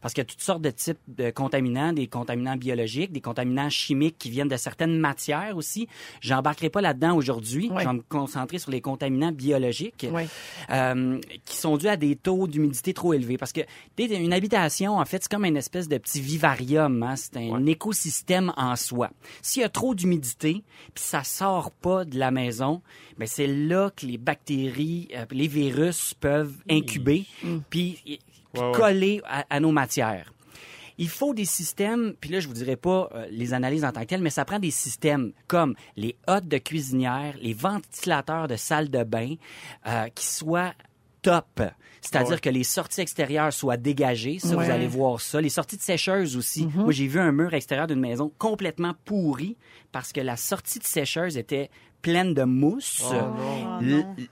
[0.00, 3.70] Parce qu'il y a toutes sortes de types de contaminants, des contaminants biologiques, des contaminants
[3.70, 5.88] chimiques qui viennent de certaines matières aussi.
[6.20, 7.68] J'embarquerai pas là-dedans aujourd'hui.
[7.80, 10.06] Je vais me concentrer sur les contaminants biologiques
[10.70, 13.36] euh, qui sont dus à des taux d'humidité trop élevés.
[13.38, 13.60] Parce que
[13.98, 17.02] une habitation, en fait, c'est comme une espèce de petit vivarium.
[17.02, 17.16] Hein?
[17.16, 19.10] C'est un écosystème en soi.
[19.42, 20.62] S'il y a trop d'humidité,
[20.94, 22.82] puis ça sort pas de la maison,
[23.18, 27.24] ben c'est là que les bactéries, euh, les virus peuvent incuber,
[27.70, 28.18] puis y-
[28.54, 28.78] puis Ouais, ouais.
[28.78, 30.32] coller à, à nos matières.
[30.96, 34.02] Il faut des systèmes, puis là, je vous dirai pas euh, les analyses en tant
[34.02, 38.54] que telles, mais ça prend des systèmes comme les hottes de cuisinière, les ventilateurs de
[38.56, 39.34] salle de bain,
[39.88, 40.72] euh, qui soient
[41.20, 41.62] top.
[42.00, 44.38] C'est-à-dire que les sorties extérieures soient dégagées.
[44.38, 44.66] Ça, Ouais.
[44.66, 45.40] vous allez voir ça.
[45.40, 46.66] Les sorties de sécheuse aussi.
[46.66, 46.82] Mhm.
[46.84, 49.56] Moi, j'ai vu un mur extérieur d'une maison complètement pourri
[49.90, 51.70] parce que la sortie de sécheuse était
[52.04, 53.02] pleine de mousse.
[53.10, 53.80] Oh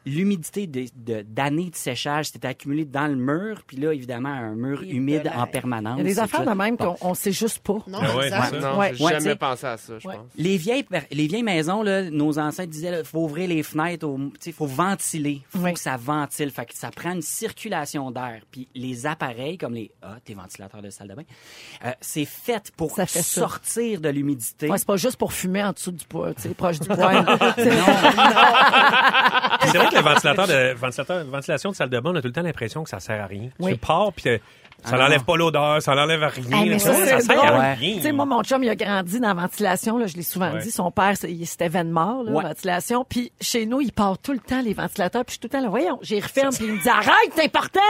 [0.07, 3.63] L'humidité de- de- d'années de, séchage s'était accumulée dans le mur.
[3.67, 5.97] Puis là, évidemment, un mur Il humide en permanence.
[5.99, 7.79] Il y a des affaires de même qu'on on sait juste pas.
[7.87, 8.51] Non, Ah ouais, ça.
[8.53, 8.93] Non, Ouais.
[8.95, 10.17] j'ai Ouais, jamais pensé à ça, je Ouais.
[10.17, 10.27] pense.
[10.37, 14.07] Les vieilles, les vieilles maisons, là, nos ancêtres disaient, il faut ouvrir les fenêtres,
[14.47, 15.73] il faut ventiler, faut Oui.
[15.73, 18.43] que ça ventile, fait que ça prend une circulation d'air.
[18.51, 21.23] Puis les appareils comme les hottes, les ventilateurs de salle de bain,
[21.85, 23.41] euh, c'est fait pour Ça fait ça.
[23.41, 24.69] sortir de l'humidité.
[24.69, 27.25] Ouais, c'est pas juste pour fumer en dessous du poêle, tu sais, proche du poêle.
[29.63, 32.29] C'est- vrai que le ventilateur de ventilateur, ventilation de salle de bain, on a tout
[32.29, 33.49] le temps l'impression que ça sert à rien.
[33.59, 33.73] Oui.
[33.73, 34.25] Tu pars puis
[34.85, 36.77] ça Ah n'enlève pas l'odeur, ça n'enlève rien.
[36.81, 37.97] Ça, ça sert à rien.
[37.97, 40.53] Tu sais, moi, mon chum, il a grandi dans la ventilation, là, je l'ai souvent
[40.55, 40.61] Ouais.
[40.61, 40.73] dit.
[40.73, 42.43] Son père, c'était Vennemort, là, Ouais.
[42.43, 43.07] ventilation.
[43.09, 45.25] Puis chez nous, il part tout le temps les ventilateurs.
[45.25, 46.53] Puis je suis tout le temps là, voyons, j'y referme.
[46.53, 47.81] Puis il me dit, arrête, c'est important!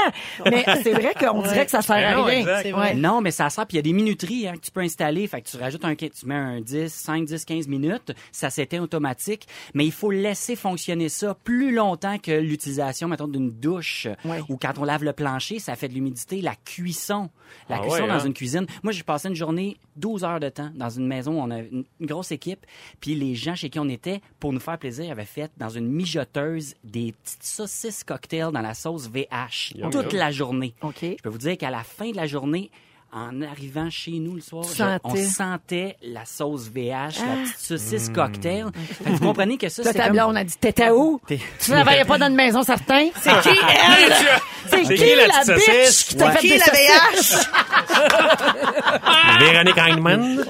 [0.50, 2.42] Mais c'est vrai qu'on dirait que ça sert à Non, rien.
[2.44, 2.94] vrai.
[2.94, 3.66] Non, mais ça sert.
[3.66, 5.26] Puis il y a des minuteries hein, que tu peux installer.
[5.28, 8.12] Fait que tu rajoutes un, tu mets un 10, 5, 10, 15 minutes.
[8.32, 9.46] Ça s'éteint automatique.
[9.74, 14.08] Mais il faut laisser fonctionner ça plus longtemps que l'utilisation, mettons, d'une douche.
[14.24, 14.40] Ouais.
[14.48, 16.40] Ou quand on lave le plancher, ça fait de l'humidité.
[16.40, 17.30] La cuisson.
[17.68, 18.24] La Ah cuisson ouais, dans hein?
[18.26, 18.66] une cuisine.
[18.82, 21.58] Moi, j'ai passé une journée, 12 heures de temps dans une maison où on a
[21.58, 22.64] une, grosse équipe.
[23.00, 25.88] Puis les gens chez qui on était, pour nous faire plaisir, avaient fait dans une
[25.88, 30.20] mijoteuse des petites saucisses cocktails dans la sauce VH Yum, toute yum.
[30.20, 30.74] la journée.
[30.82, 30.98] OK.
[31.02, 32.70] Je peux vous dire qu'à la fin de la journée,
[33.12, 37.26] en arrivant chez nous le soir, je- on sentait la sauce VH, Ah.
[37.26, 38.66] la petite saucisse cocktail.
[38.74, 40.12] Fait que vous comprenez que ça, c'est comme...
[40.12, 41.20] blonde a dit, t'étais où?
[41.28, 41.38] Tu
[41.70, 43.08] travaillais pas dans une maison, certain?
[43.20, 44.12] C'est qui, elle?
[44.68, 46.04] C'est qui, qui, la la petite bitch saucisse?
[46.04, 46.32] qui t'a Ouais.
[46.32, 47.48] fait Qui des la saucisses?
[49.40, 50.44] Véronique Heinemann.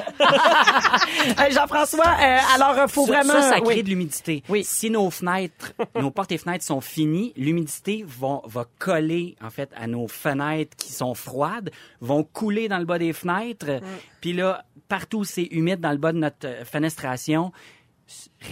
[1.38, 3.40] Hey, Jean-François, euh, alors, euh, faut ça, vraiment...
[3.40, 3.82] ça, ça crée oui.
[3.82, 4.42] de l'humidité.
[4.48, 4.64] Oui.
[4.64, 9.70] Si nos fenêtres, nos portes et fenêtres sont finies, l'humidité va, va coller en fait
[9.76, 11.70] à nos fenêtres qui sont froides,
[12.00, 13.80] vont couler dans le bas des fenêtres.
[14.20, 17.52] Puis là, partout où c'est humide dans le bas de notre euh, fenestration,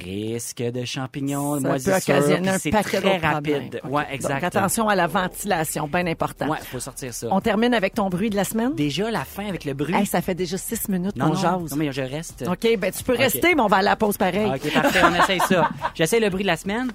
[0.04, 3.80] risque de champignons, de Ça peut moisissures, occasionner puis un c'est paquet très rapide.
[3.84, 3.90] OK.
[3.90, 4.44] Ouais, Donc, exact.
[4.44, 6.48] attention à la ventilation, bien important.
[6.48, 7.28] Ouais, faut sortir ça.
[7.30, 8.74] On termine avec ton bruit de la semaine?
[8.74, 9.94] Déjà la fin avec le bruit.
[9.94, 11.70] Hey, ça fait déjà six minutes non, qu'on jase.
[11.72, 12.44] non, mais je reste.
[12.48, 14.50] OK, ben tu peux rester, mais on va aller à la pause pareil.
[14.50, 15.68] Ok, parfait, on essaye ça.
[15.94, 16.90] J'essaie le bruit de la semaine.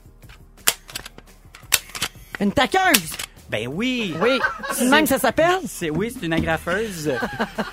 [2.39, 3.11] Une taqueuse!
[3.49, 4.13] Ben oui.
[4.21, 4.39] Oui.
[4.73, 5.59] C'est même que ça s'appelle?
[5.67, 7.13] C'est oui, c'est une agrafeuse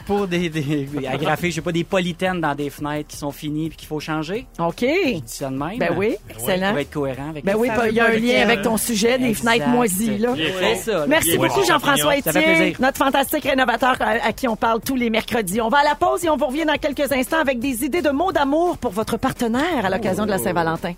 [0.06, 3.68] pour des, des agrafer, je sais pas, des polytènes dans des fenêtres qui sont finies
[3.70, 4.46] puis qu'il faut changer.
[4.58, 4.80] OK.
[4.80, 5.78] Je dis ça de même.
[5.78, 6.74] Ben oui, Ça excellent.
[6.74, 7.44] va être cohérent avec.
[7.44, 10.34] Ben oui, il y a un lien avec ton sujet, des fenêtres moisies, là.
[10.60, 11.06] C'est ça.
[11.06, 12.76] Merci beaucoup, Jean-François plaisir.
[12.80, 15.60] notre fantastique rénovateur à, à qui on parle tous les mercredis.
[15.60, 18.02] On va à la pause et on vous revient dans quelques instants avec des idées
[18.02, 20.92] de mots d'amour pour votre partenaire à l'occasion de la Saint-Valentin.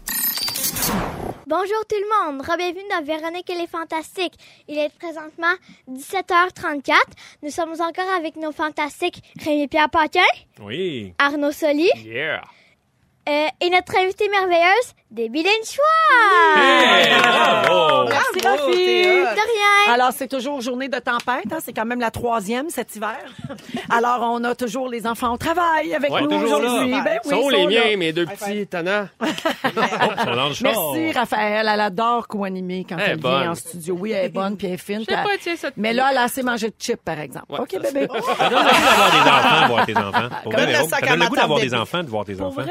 [1.57, 4.35] Bonjour tout le monde, bienvenue dans Véronique et les Fantastiques.
[4.67, 5.55] Il est présentement
[5.89, 6.91] 17h34.
[7.45, 10.19] Nous sommes encore avec nos fantastiques Rémi-Pierre Paquin,
[10.61, 11.15] Oui.
[11.17, 12.43] Arnaud Soli Yeah.
[13.29, 15.85] Euh, et notre invitée merveilleuse, Debbie Lenchois.
[16.57, 18.09] Hey, bravo.
[18.09, 18.71] Merci, Bravo.
[18.71, 19.95] De rien.
[19.95, 21.51] Alors, c'est toujours journée de tempête.
[21.53, 21.59] Hein?
[21.65, 23.17] C'est quand même la troisième cet hiver.
[23.91, 26.91] Alors, on a toujours les enfants au travail avec Ouais, nous aujourd'hui.
[27.05, 29.09] Ben oui, sont les miens, mes deux petits tannants?
[29.77, 30.51] Oh.
[30.63, 31.69] Merci, Raphaël.
[31.73, 33.97] Elle adore co-animer quand Elle est elle, vient en studio.
[33.99, 35.01] Oui, elle est bonne, puis elle est fine.
[35.01, 35.69] Je puis sais elle- pas, tiens, ça.
[35.77, 37.47] Mais là, elle a assez mangé de chips, par exemple.
[37.51, 38.07] Ouais, OK, ça, bébé.
[38.39, 40.29] Ça donne le goût d'avoir des enfants, voir tes enfants.
[40.43, 42.35] Pour Comme vrai, ça à donne le goût d'avoir de des enfants, de voir tes
[42.35, 42.63] Pour enfants.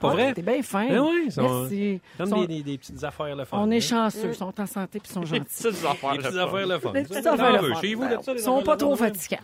[0.00, 0.34] Pas Ah, vrai?
[0.34, 0.88] T'es bien fin.
[0.88, 2.00] Ben oui, ils sont- Merci.
[2.18, 3.58] Comme Sont- des, des- des petites affaires le fun.
[3.58, 3.70] On hein.
[3.70, 5.40] est chanceux, ils sont en santé puis ils sont gentils.
[5.40, 6.12] Petites affaires.
[6.12, 6.92] Des petites affaires le fun.
[6.92, 7.80] Des petites affaires le fun.
[7.80, 9.38] Chez vous, Ils sont pas trop fatigants.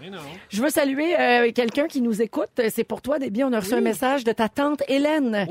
[0.49, 2.49] Je veux saluer euh, quelqu'un qui nous écoute.
[2.71, 3.45] C'est pour toi, Déby.
[3.45, 5.47] On a reçu un message de ta tante Hélène.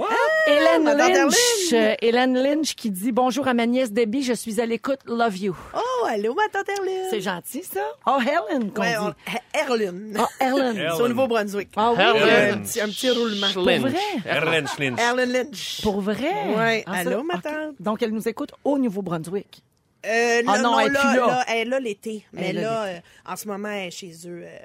[0.48, 1.34] Hélène ma tante Lynch.
[1.72, 1.92] Hélène.
[1.92, 5.38] Euh, Hélène Lynch qui dit Bonjour à ma nièce Déby, je suis à l'écoute, love
[5.38, 5.56] you.
[5.76, 7.10] Oh, allô, ma tante Erlyn?
[7.10, 7.82] C'est gentil, ça?
[8.06, 8.98] Oh, Helen, qu'on Ouais, dit.
[9.00, 10.14] on- Erlyn.
[10.20, 10.76] Oh, Helen.
[10.96, 11.70] C'est au Nouveau-Brunswick.
[11.76, 12.24] Ah oui, Helen.
[12.24, 13.48] euh, Un petit, un petit roulement.
[13.54, 13.94] pour vrai?
[14.26, 15.00] Erlen Schlynch.
[15.00, 15.82] Erlyn Lynch.
[15.82, 16.32] Pour vrai?
[16.58, 16.84] Ouais.
[16.88, 17.76] Ah, Allô, ma tante?
[17.80, 19.62] Donc, elle nous écoute au Nouveau-Brunswick.
[20.06, 21.28] Euh, là, Ah non, non, elle est là, là.
[21.28, 22.26] là, elle est là l'été.
[22.34, 24.58] Mais Elle est là là, euh, en ce moment, elle est chez eux euh,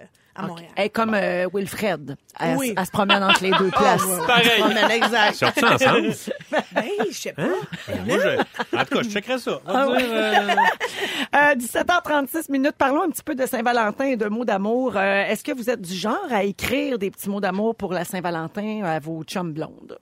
[0.45, 0.55] à.
[0.77, 2.17] Elle est comme euh, Wilfred.
[2.39, 2.75] Elle, Oui.
[2.77, 4.03] elle se promène entre les deux places.
[4.05, 4.27] Oh, ouais.
[4.27, 4.61] Pareil.
[4.61, 5.35] Promène, exact.
[5.35, 6.13] Ça ensemble?
[6.73, 7.43] Ben, je sais pas.
[7.43, 8.77] Moi, je...
[8.77, 9.61] En tout cas, je checkerais ça.
[9.67, 10.49] Ah dire, euh,
[11.35, 14.93] Euh, 17h36 minutes, parlons un petit peu de Saint-Valentin et de mots d'amour.
[14.97, 18.05] Euh, Est-ce que vous êtes du genre à écrire des petits mots d'amour pour la
[18.05, 19.99] Saint-Valentin à vos chums blondes?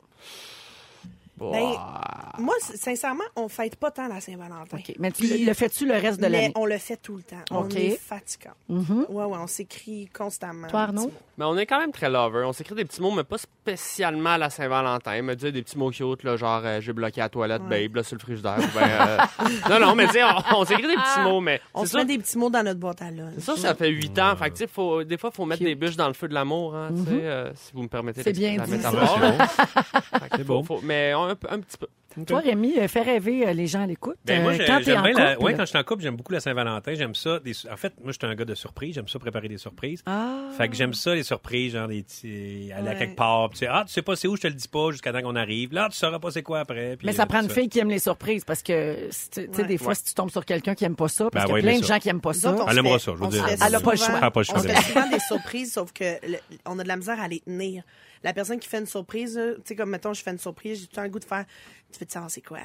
[1.38, 1.72] Ben,
[2.38, 4.76] moi, c- sincèrement, on fête pas tant la Saint-Valentin.
[4.78, 4.94] OK.
[4.98, 6.52] Mais tu, Puis- le fais-tu le reste de Mais l'année?
[6.56, 7.36] on le fait tout le temps.
[7.50, 7.66] OK.
[7.72, 8.52] On est fatigant.
[8.68, 9.06] Mhm.
[9.08, 10.68] Ouais, ouais, on s'écrit constamment.
[10.68, 11.10] Toi, Arnaud?
[11.36, 12.44] Mais on est quand même très lover.
[12.44, 15.22] On s'écrit des petits mots, mais pas spécialement à la Saint-Valentin.
[15.22, 18.02] Me dire des petits mots cute, là, genre euh, j'ai bloqué la toilette, babe, là,
[18.02, 18.56] sur le frigidaire.
[18.74, 19.18] ben, euh,
[19.70, 22.04] non, non, mais tu sais, on, on s'écrit des petits mots, mais On se met
[22.04, 23.34] des petits mots dans notre boîte à lunch.
[23.36, 24.34] C'est ça, ça fait huit ans.
[24.36, 26.28] Fait que, tu sais, faut, des fois, il faut mettre des bûches dans le feu
[26.28, 30.44] de l'amour, hein, tu sais, euh, si vous me permettez C'est bien la dit, C'est
[30.64, 31.86] faut- mais on- un, un petit peu.
[32.26, 34.16] Toi, Rémi, euh, fais rêver euh, les gens à l'écoute.
[34.24, 35.34] Ben, moi, Euh, quand en bien la...
[35.34, 36.94] couple, ouais, quand je suis en couple, j'aime beaucoup la Saint-Valentin.
[36.94, 37.38] J'aime ça.
[37.40, 37.52] Des...
[37.70, 38.94] En fait, moi, je suis un gars de surprise.
[38.94, 40.02] J'aime ça préparer des surprises.
[40.06, 40.48] Ah.
[40.56, 42.70] Fait que j'aime ça, les surprises, genre des petits.
[42.74, 43.50] aller à quelque part.
[43.50, 45.22] Tu sais, ah, tu sais pas c'est où, je te le dis pas jusqu'à temps
[45.22, 45.72] qu'on arrive.
[45.72, 46.96] Là, tu sauras pas c'est quoi après.
[46.96, 49.48] Puis, Mais ça euh, prend une fille qui aime les surprises parce que, tu sais,
[49.48, 49.64] Ouais.
[49.66, 49.94] des fois, Ouais.
[49.94, 51.76] si tu tombes sur quelqu'un qui aime pas ça, parce Ben qu'il y a ouais,
[51.76, 52.56] plein de gens qui aiment pas ça.
[52.68, 53.46] Elle aimera ça, je veux dire.
[53.48, 54.14] Elle a pas le choix.
[54.18, 56.82] Elle a pas le choix On fait souvent des surprises, sauf que le- on a
[56.82, 57.82] de la misère à les tenir.
[58.24, 60.86] La personne qui fait une surprise, tu sais, comme mettons, je fais une surprise, j'ai
[60.86, 61.44] tout le temps le goût de faire.
[61.92, 62.58] Tu veux te savoir c'est quoi?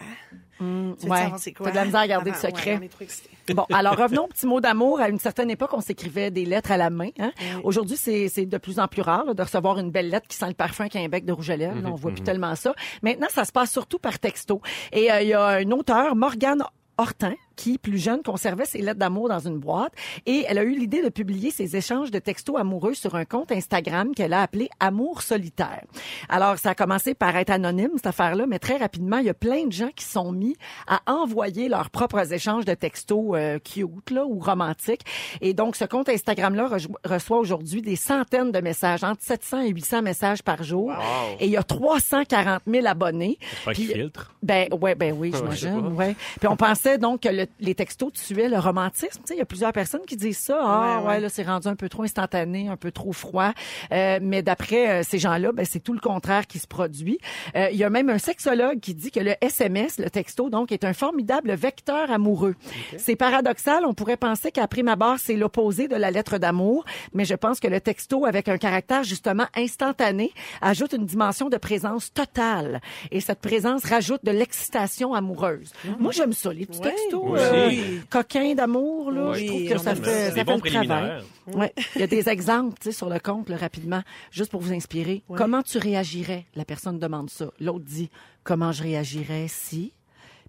[0.60, 1.18] tu veux ouais.
[1.22, 1.66] savoir c'est quoi?
[1.68, 2.72] T'as de la misère à garder le secret.
[2.74, 3.30] ouais, on est trop excités.
[3.54, 5.00] Bon, alors revenons au petit mot d'amour.
[5.00, 7.10] À une certaine époque, on s'écrivait des lettres à la main.
[7.20, 7.32] hein.
[7.64, 10.36] Aujourd'hui, c'est c'est de plus en plus rare là, de recevoir une belle lettre qui
[10.38, 11.82] sent le parfum qu'un bec de rouge à lèvres.
[11.82, 11.90] là.
[11.90, 12.74] on voit plus tellement ça.
[13.02, 14.62] Maintenant, ça se passe surtout par texto.
[14.92, 16.64] Et euh, il y a un auteur, Morgane
[16.98, 19.94] Hortin, qui, plus jeune, conservait ses lettres d'amour dans une boîte
[20.26, 23.52] et elle a eu l'idée de publier ses échanges de textos amoureux sur un compte
[23.52, 25.84] Instagram qu'elle a appelé Amour solitaire.
[26.30, 29.34] Alors, ça a commencé par être anonyme, cette affaire-là, mais très rapidement, il y a
[29.34, 30.56] plein de gens qui sont mis
[30.88, 35.02] à envoyer leurs propres échanges de textos euh, cute là, ou romantiques.
[35.42, 39.70] Et donc, ce compte Instagram-là re- reçoit aujourd'hui des centaines de messages, entre 700 et
[39.70, 40.92] 800 messages par jour.
[41.39, 43.38] Et il y a 340 000 abonnés.
[43.66, 44.34] Pas Puis- filtre?
[44.42, 45.88] ben ouais, ben oui, j'imagine.
[45.96, 46.16] Ouais.
[46.39, 49.22] Puis on pensait donc que le- les textos tuaient le romantisme.
[49.22, 50.58] Tu sais, il y a plusieurs personnes qui disent ça.
[50.62, 51.20] Ah Ouais, ouais, ouais.
[51.22, 53.52] là c'est rendu un peu trop instantané, un peu trop froid.
[53.92, 57.18] Euh, mais d'après euh, ces gens-là, ben c'est tout le contraire qui se produit.
[57.56, 60.72] Euh, il y a même un sexologue qui dit que le SMS, le texto, donc,
[60.72, 62.56] est un formidable vecteur amoureux.
[62.98, 63.86] C'est paradoxal.
[63.86, 67.60] On pourrait penser qu'après ma barre, c'est l'opposé de la lettre d'amour, mais je pense
[67.60, 72.82] que le texto, avec un caractère justement instantané, ajoute une dimension de présence totale.
[73.12, 75.72] Et cette présence rajoute de l'excitation amoureuse.
[76.00, 76.90] Moi, j'aime ça, les petits Ouais.
[76.92, 78.02] textos aussi.
[78.10, 79.12] coquins d'amour.
[79.12, 80.46] Là, Oui, je trouve que ça fait, ça.
[80.46, 81.24] fait le travail.
[81.48, 81.74] Ouais.
[81.96, 84.74] Il y a des exemples tu sais, sur le compte, là, rapidement, juste pour vous
[84.74, 85.24] inspirer.
[85.36, 86.46] Comment tu réagirais?
[86.56, 87.52] La personne demande ça.
[87.60, 88.10] L'autre dit,
[88.43, 89.93] comment je réagirais si?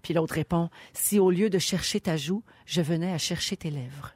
[0.01, 3.71] Puis l'autre répond, si au lieu de chercher ta joue, je venais à chercher tes
[3.71, 4.13] lèvres.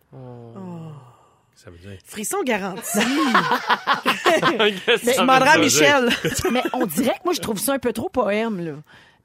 [1.55, 1.97] Ça veut dire.
[2.05, 2.81] Frisson garanti.
[4.57, 6.09] Mais Je demanderai à Michel.
[6.51, 8.71] Mais on dirait que moi, je trouve ça un peu trop poème, là.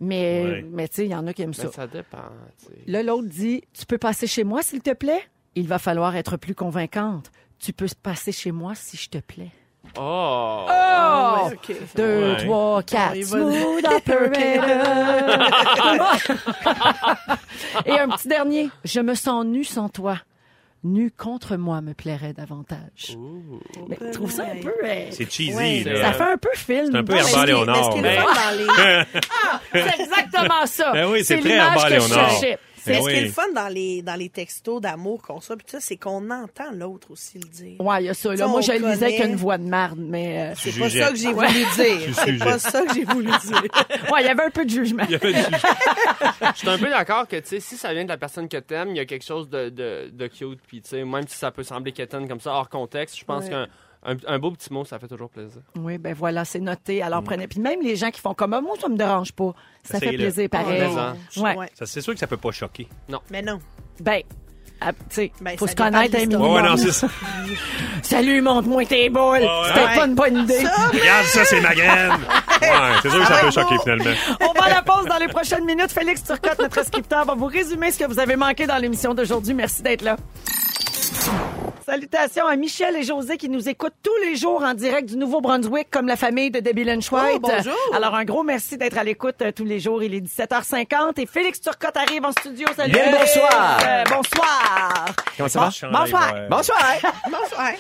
[0.00, 0.66] Mais, Ouais.
[0.70, 1.70] mais tu sais, il y en a qui aiment Mais ça.
[1.72, 2.18] ça dépend.
[2.58, 2.72] tu sais.
[2.86, 5.22] Là, l'autre dit, tu peux passer chez moi, s'il te plaît?
[5.54, 7.30] Il va falloir être plus convaincante.
[7.60, 9.50] Tu peux passer chez moi si je te plais.
[9.98, 10.66] Oh!
[10.68, 11.46] Oh!
[11.46, 11.76] Ouais, OK.
[11.94, 12.36] Deux, Ouais.
[12.38, 13.22] trois, quatre.
[13.22, 14.64] Smooth operator.
[17.86, 18.70] Et un petit dernier.
[18.84, 20.18] Je me sens nu sans toi.
[20.86, 23.16] Nu contre moi me plairait davantage.
[23.88, 24.72] Mais tu trouves ça un peu...
[24.84, 25.82] euh, C'est cheesy, Ouais.
[25.84, 26.02] là.
[26.02, 26.88] ça fait un peu film.
[26.92, 27.76] C'est un peu Herbal Mais ce qui est- Léonard.
[27.76, 30.92] mais ce qui est le Mais- fun dans les- C'est exactement ça.
[30.92, 32.30] Ben oui, c'est très l'image que je Léonard.
[32.30, 32.58] cherchais.
[32.86, 35.54] Mais Ben ce qui est le fun dans les, dans les textos d'amour qu'on ça,
[35.80, 37.80] c'est qu'on entend l'autre aussi le dire.
[37.80, 38.34] Ouais, il y a ça.
[38.34, 38.46] Là.
[38.46, 39.16] Moi, je le disais connaît.
[39.18, 40.50] avec une voix de marde, mais...
[40.50, 42.14] euh, C'est pas ça que j'ai voulu dire.
[42.24, 43.62] C'est pas ça que j'ai voulu dire.
[44.12, 45.04] Ouais, il y avait un peu de jugement.
[45.08, 45.38] Il y avait du-
[46.54, 48.56] Je suis un peu d'accord que, tu sais, si ça vient de la personne que
[48.58, 50.60] t'aimes, il y a quelque chose de, de, de cute.
[50.66, 53.44] Puis, tu sais, même si ça peut sembler quétaine comme ça, hors contexte, je pense
[53.44, 53.50] Ouais.
[53.50, 53.66] qu'un
[54.04, 55.60] un, un beau petit mot, ça fait toujours plaisir.
[55.76, 57.02] Oui, ben voilà, c'est noté.
[57.02, 57.24] Alors Mm.
[57.24, 57.48] prenez.
[57.48, 59.52] Puis même les gens qui font comme Ah, moi, ça me dérange pas.
[59.82, 60.82] Ça fait plaisir pareil.
[61.36, 61.70] Ouais.
[61.74, 62.88] C'est sûr que ça peut pas choquer.
[63.30, 63.58] Mais non.
[64.00, 64.22] Ben,
[64.80, 66.52] ah, tu sais, Ben, faut se connaître un minimum.
[66.54, 67.08] Ouais, non, c'est ça.
[68.02, 69.22] Salut, montre-moi tes boules.
[69.40, 69.48] ouais.
[69.68, 69.94] C'était Ouais.
[69.94, 70.58] pas une bonne idée.
[70.58, 72.10] Regarde, ça, c'est ma graine.
[72.60, 72.68] Ouais,
[73.02, 74.16] c'est sûr que ça peut choquer finalement.
[74.40, 75.90] On va à la pause dans les prochaines minutes.
[75.92, 79.54] Félix Turcotte, notre scripteur, va vous résumer ce que vous avez manqué dans l'émission d'aujourd'hui.
[79.54, 80.16] Merci d'être là.
[81.84, 85.90] Salutations à Michel et José qui nous écoutent tous les jours en direct du Nouveau-Brunswick,
[85.90, 87.42] comme la famille de Debbie Lynch White.
[87.42, 87.76] Oh, bonjour.
[87.94, 90.02] Alors, un gros merci d'être à l'écoute euh, tous les jours.
[90.02, 92.68] Il est 17h50 et Félix Turcotte arrive en studio.
[92.74, 92.92] Salut.
[92.92, 93.78] Bien, bonsoir.
[93.86, 95.04] Euh, Bonsoir.
[95.36, 95.66] Comment ça va?
[95.66, 96.34] Bonsoir.
[96.48, 96.82] Bonsoir.
[97.30, 97.70] Bonsoir.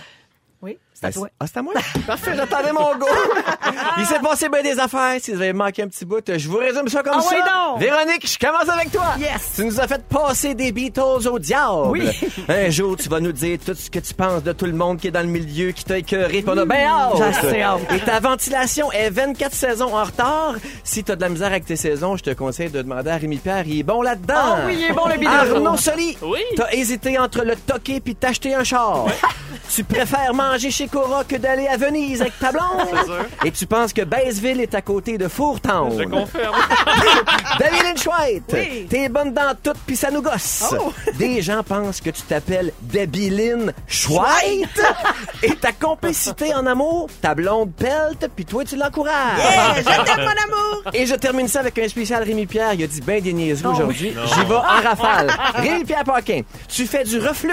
[1.04, 1.28] À toi.
[1.38, 1.74] Ah, c'est à moi?
[2.06, 3.06] Parfait, j'attendais mon go.
[3.98, 5.16] Il s'est passé bien des affaires.
[5.20, 7.28] Si vous avez manqué un petit bout, je vous résume ça comme Ah ça.
[7.30, 7.80] oui, donc.
[7.80, 9.04] Véronique, je commence avec toi.
[9.18, 9.52] Yes.
[9.56, 11.88] Tu nous as fait passer des Beatles au diable.
[11.88, 12.08] Oui.
[12.48, 14.98] Un jour, tu vas nous dire tout ce que tu penses de tout le monde
[14.98, 17.80] qui est dans le milieu, qui t'a écœuré, puis on a bien hâte.
[17.94, 20.54] Et ta ventilation est 24 saisons en retard.
[20.82, 23.36] Si t'as de la misère avec tes saisons, je te conseille de demander à Rémi
[23.36, 23.64] Pierre.
[23.66, 24.34] Il est bon là-dedans.
[24.36, 25.30] Ah oui, il est bon, le bidon.
[25.30, 26.16] Arnaud Soli.
[26.22, 26.40] Oui.
[26.56, 29.06] T'as hésité entre le toquer puis t'acheter un char.
[29.74, 32.88] Tu préfères manger chez Cora que d'aller à Venise avec ta blonde?
[33.04, 33.24] sûr.
[33.44, 35.98] Et tu penses que Baysville est à côté de Fourtown?
[35.98, 36.54] Je confirme.
[37.58, 38.86] David Lynch White, Oui.
[38.88, 40.64] t'es bonne dans tout puis ça nous gosse.
[40.72, 40.92] Oh.
[41.14, 43.30] Des gens pensent que tu t'appelles Debbie
[44.08, 44.82] White
[45.42, 49.40] et ta complicité en amour, ta blonde pelte puis toi tu l'encourages.
[49.78, 50.82] Je t'aime, mon amour.
[50.92, 52.74] Et je termine ça avec un spécial Rémi Pierre.
[52.74, 54.14] Il a dit ben des niaiseries aujourd'hui.
[54.34, 55.30] J'y vais en rafale.
[55.54, 57.52] Rémi Pierre Paquin, tu fais du reflux.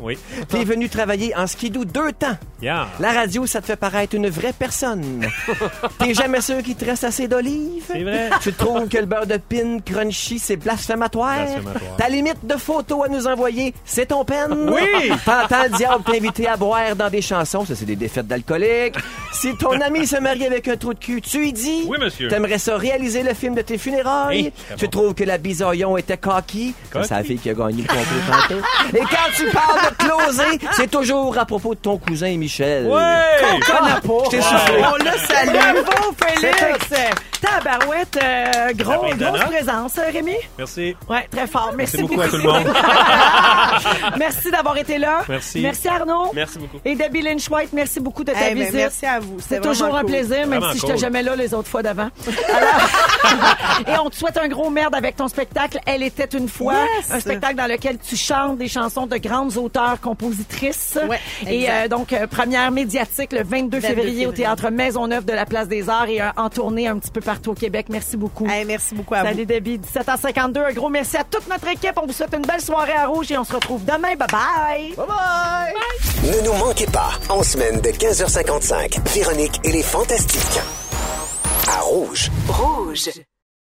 [0.00, 0.18] Oui.
[0.48, 2.36] T'es venu travailler en skidoo deux temps.
[2.62, 2.88] Yeah.
[3.00, 5.26] La radio, ça te fait paraître une vraie personne.
[5.98, 7.84] T'es jamais sûr qu'il te reste assez d'olives?
[7.86, 8.30] C'est vrai.
[8.42, 11.36] Tu trouves que le beurre de pin crunchy, c'est blasphématoire?
[11.36, 11.96] Blasphématoire.
[11.96, 14.68] Ta limite de photos à nous envoyer, c'est ton peine.
[14.70, 15.10] Oui.
[15.24, 18.96] T'entends le diable t'inviter à boire dans des chansons, ça c'est des défaites d'alcoolique.
[19.32, 21.84] Si ton ami se marie avec un trou de cul, tu lui dis.
[21.86, 22.28] Oui, monsieur.
[22.28, 24.44] T'aimerais ça réaliser le film de tes funérailles?
[24.44, 24.90] Oui, très tu bon.
[24.90, 26.74] trouves que la bisaillon était Cocky?
[26.92, 28.60] c'est la fille qui a gagné le concours tantôt.
[28.96, 32.86] Et quand tu parles de closer, c'est toujours à propos de ton cousin Michel.
[32.86, 32.98] Ouais!
[32.98, 34.82] Ah, Je t'ai soufflé.
[34.84, 35.84] On le salue.
[35.84, 37.10] Bravo, Félix.
[37.40, 40.34] Tabarouette, euh, gros, grosse présence, euh, Rémi?
[40.58, 40.94] Merci.
[41.08, 41.72] Ouais, très fort.
[41.76, 42.66] Merci, Merci beaucoup à tout le monde.
[44.18, 45.22] merci d'avoir été là.
[45.28, 45.60] Merci.
[45.60, 46.30] Merci Arnaud.
[46.34, 46.78] Merci beaucoup.
[46.84, 48.74] Et Debbie Lynch White, merci beaucoup de ta Eh ben, visite.
[48.74, 49.38] merci à vous.
[49.40, 50.10] C'est toujours un cool.
[50.10, 51.00] plaisir, même Vraiment si je n'étais cool.
[51.00, 52.08] jamais là les autres fois d'avant.
[53.86, 56.74] Et on te souhaite un gros merde avec ton spectacle Elle était une fois.
[56.98, 57.10] Yes.
[57.12, 60.98] Un spectacle dans lequel tu chantes des chansons de grandes auteurs, compositrices.
[61.08, 61.84] Ouais, Et exact.
[61.84, 64.32] euh, donc, euh, première médiatique le 22 février au février.
[64.44, 67.52] Théâtre Maisonneuve de la Place des Arts et euh, en tournée un petit peu partout
[67.52, 67.86] au Québec.
[67.90, 68.44] Merci beaucoup.
[68.44, 70.58] Merci beaucoup à Salut Debbie, 17h52.
[70.70, 71.92] Un gros merci à toute notre équipe.
[72.02, 74.16] On vous souhaite une belle soirée à Rouge et on se retrouve demain.
[74.16, 74.94] Bye bye.
[74.96, 75.74] Bye bye.
[76.24, 80.60] Ne nous manquez pas, en semaine de 15h55, Véronique et les Fantastiques.
[81.68, 82.30] À Rouge.
[82.48, 83.10] Rouge.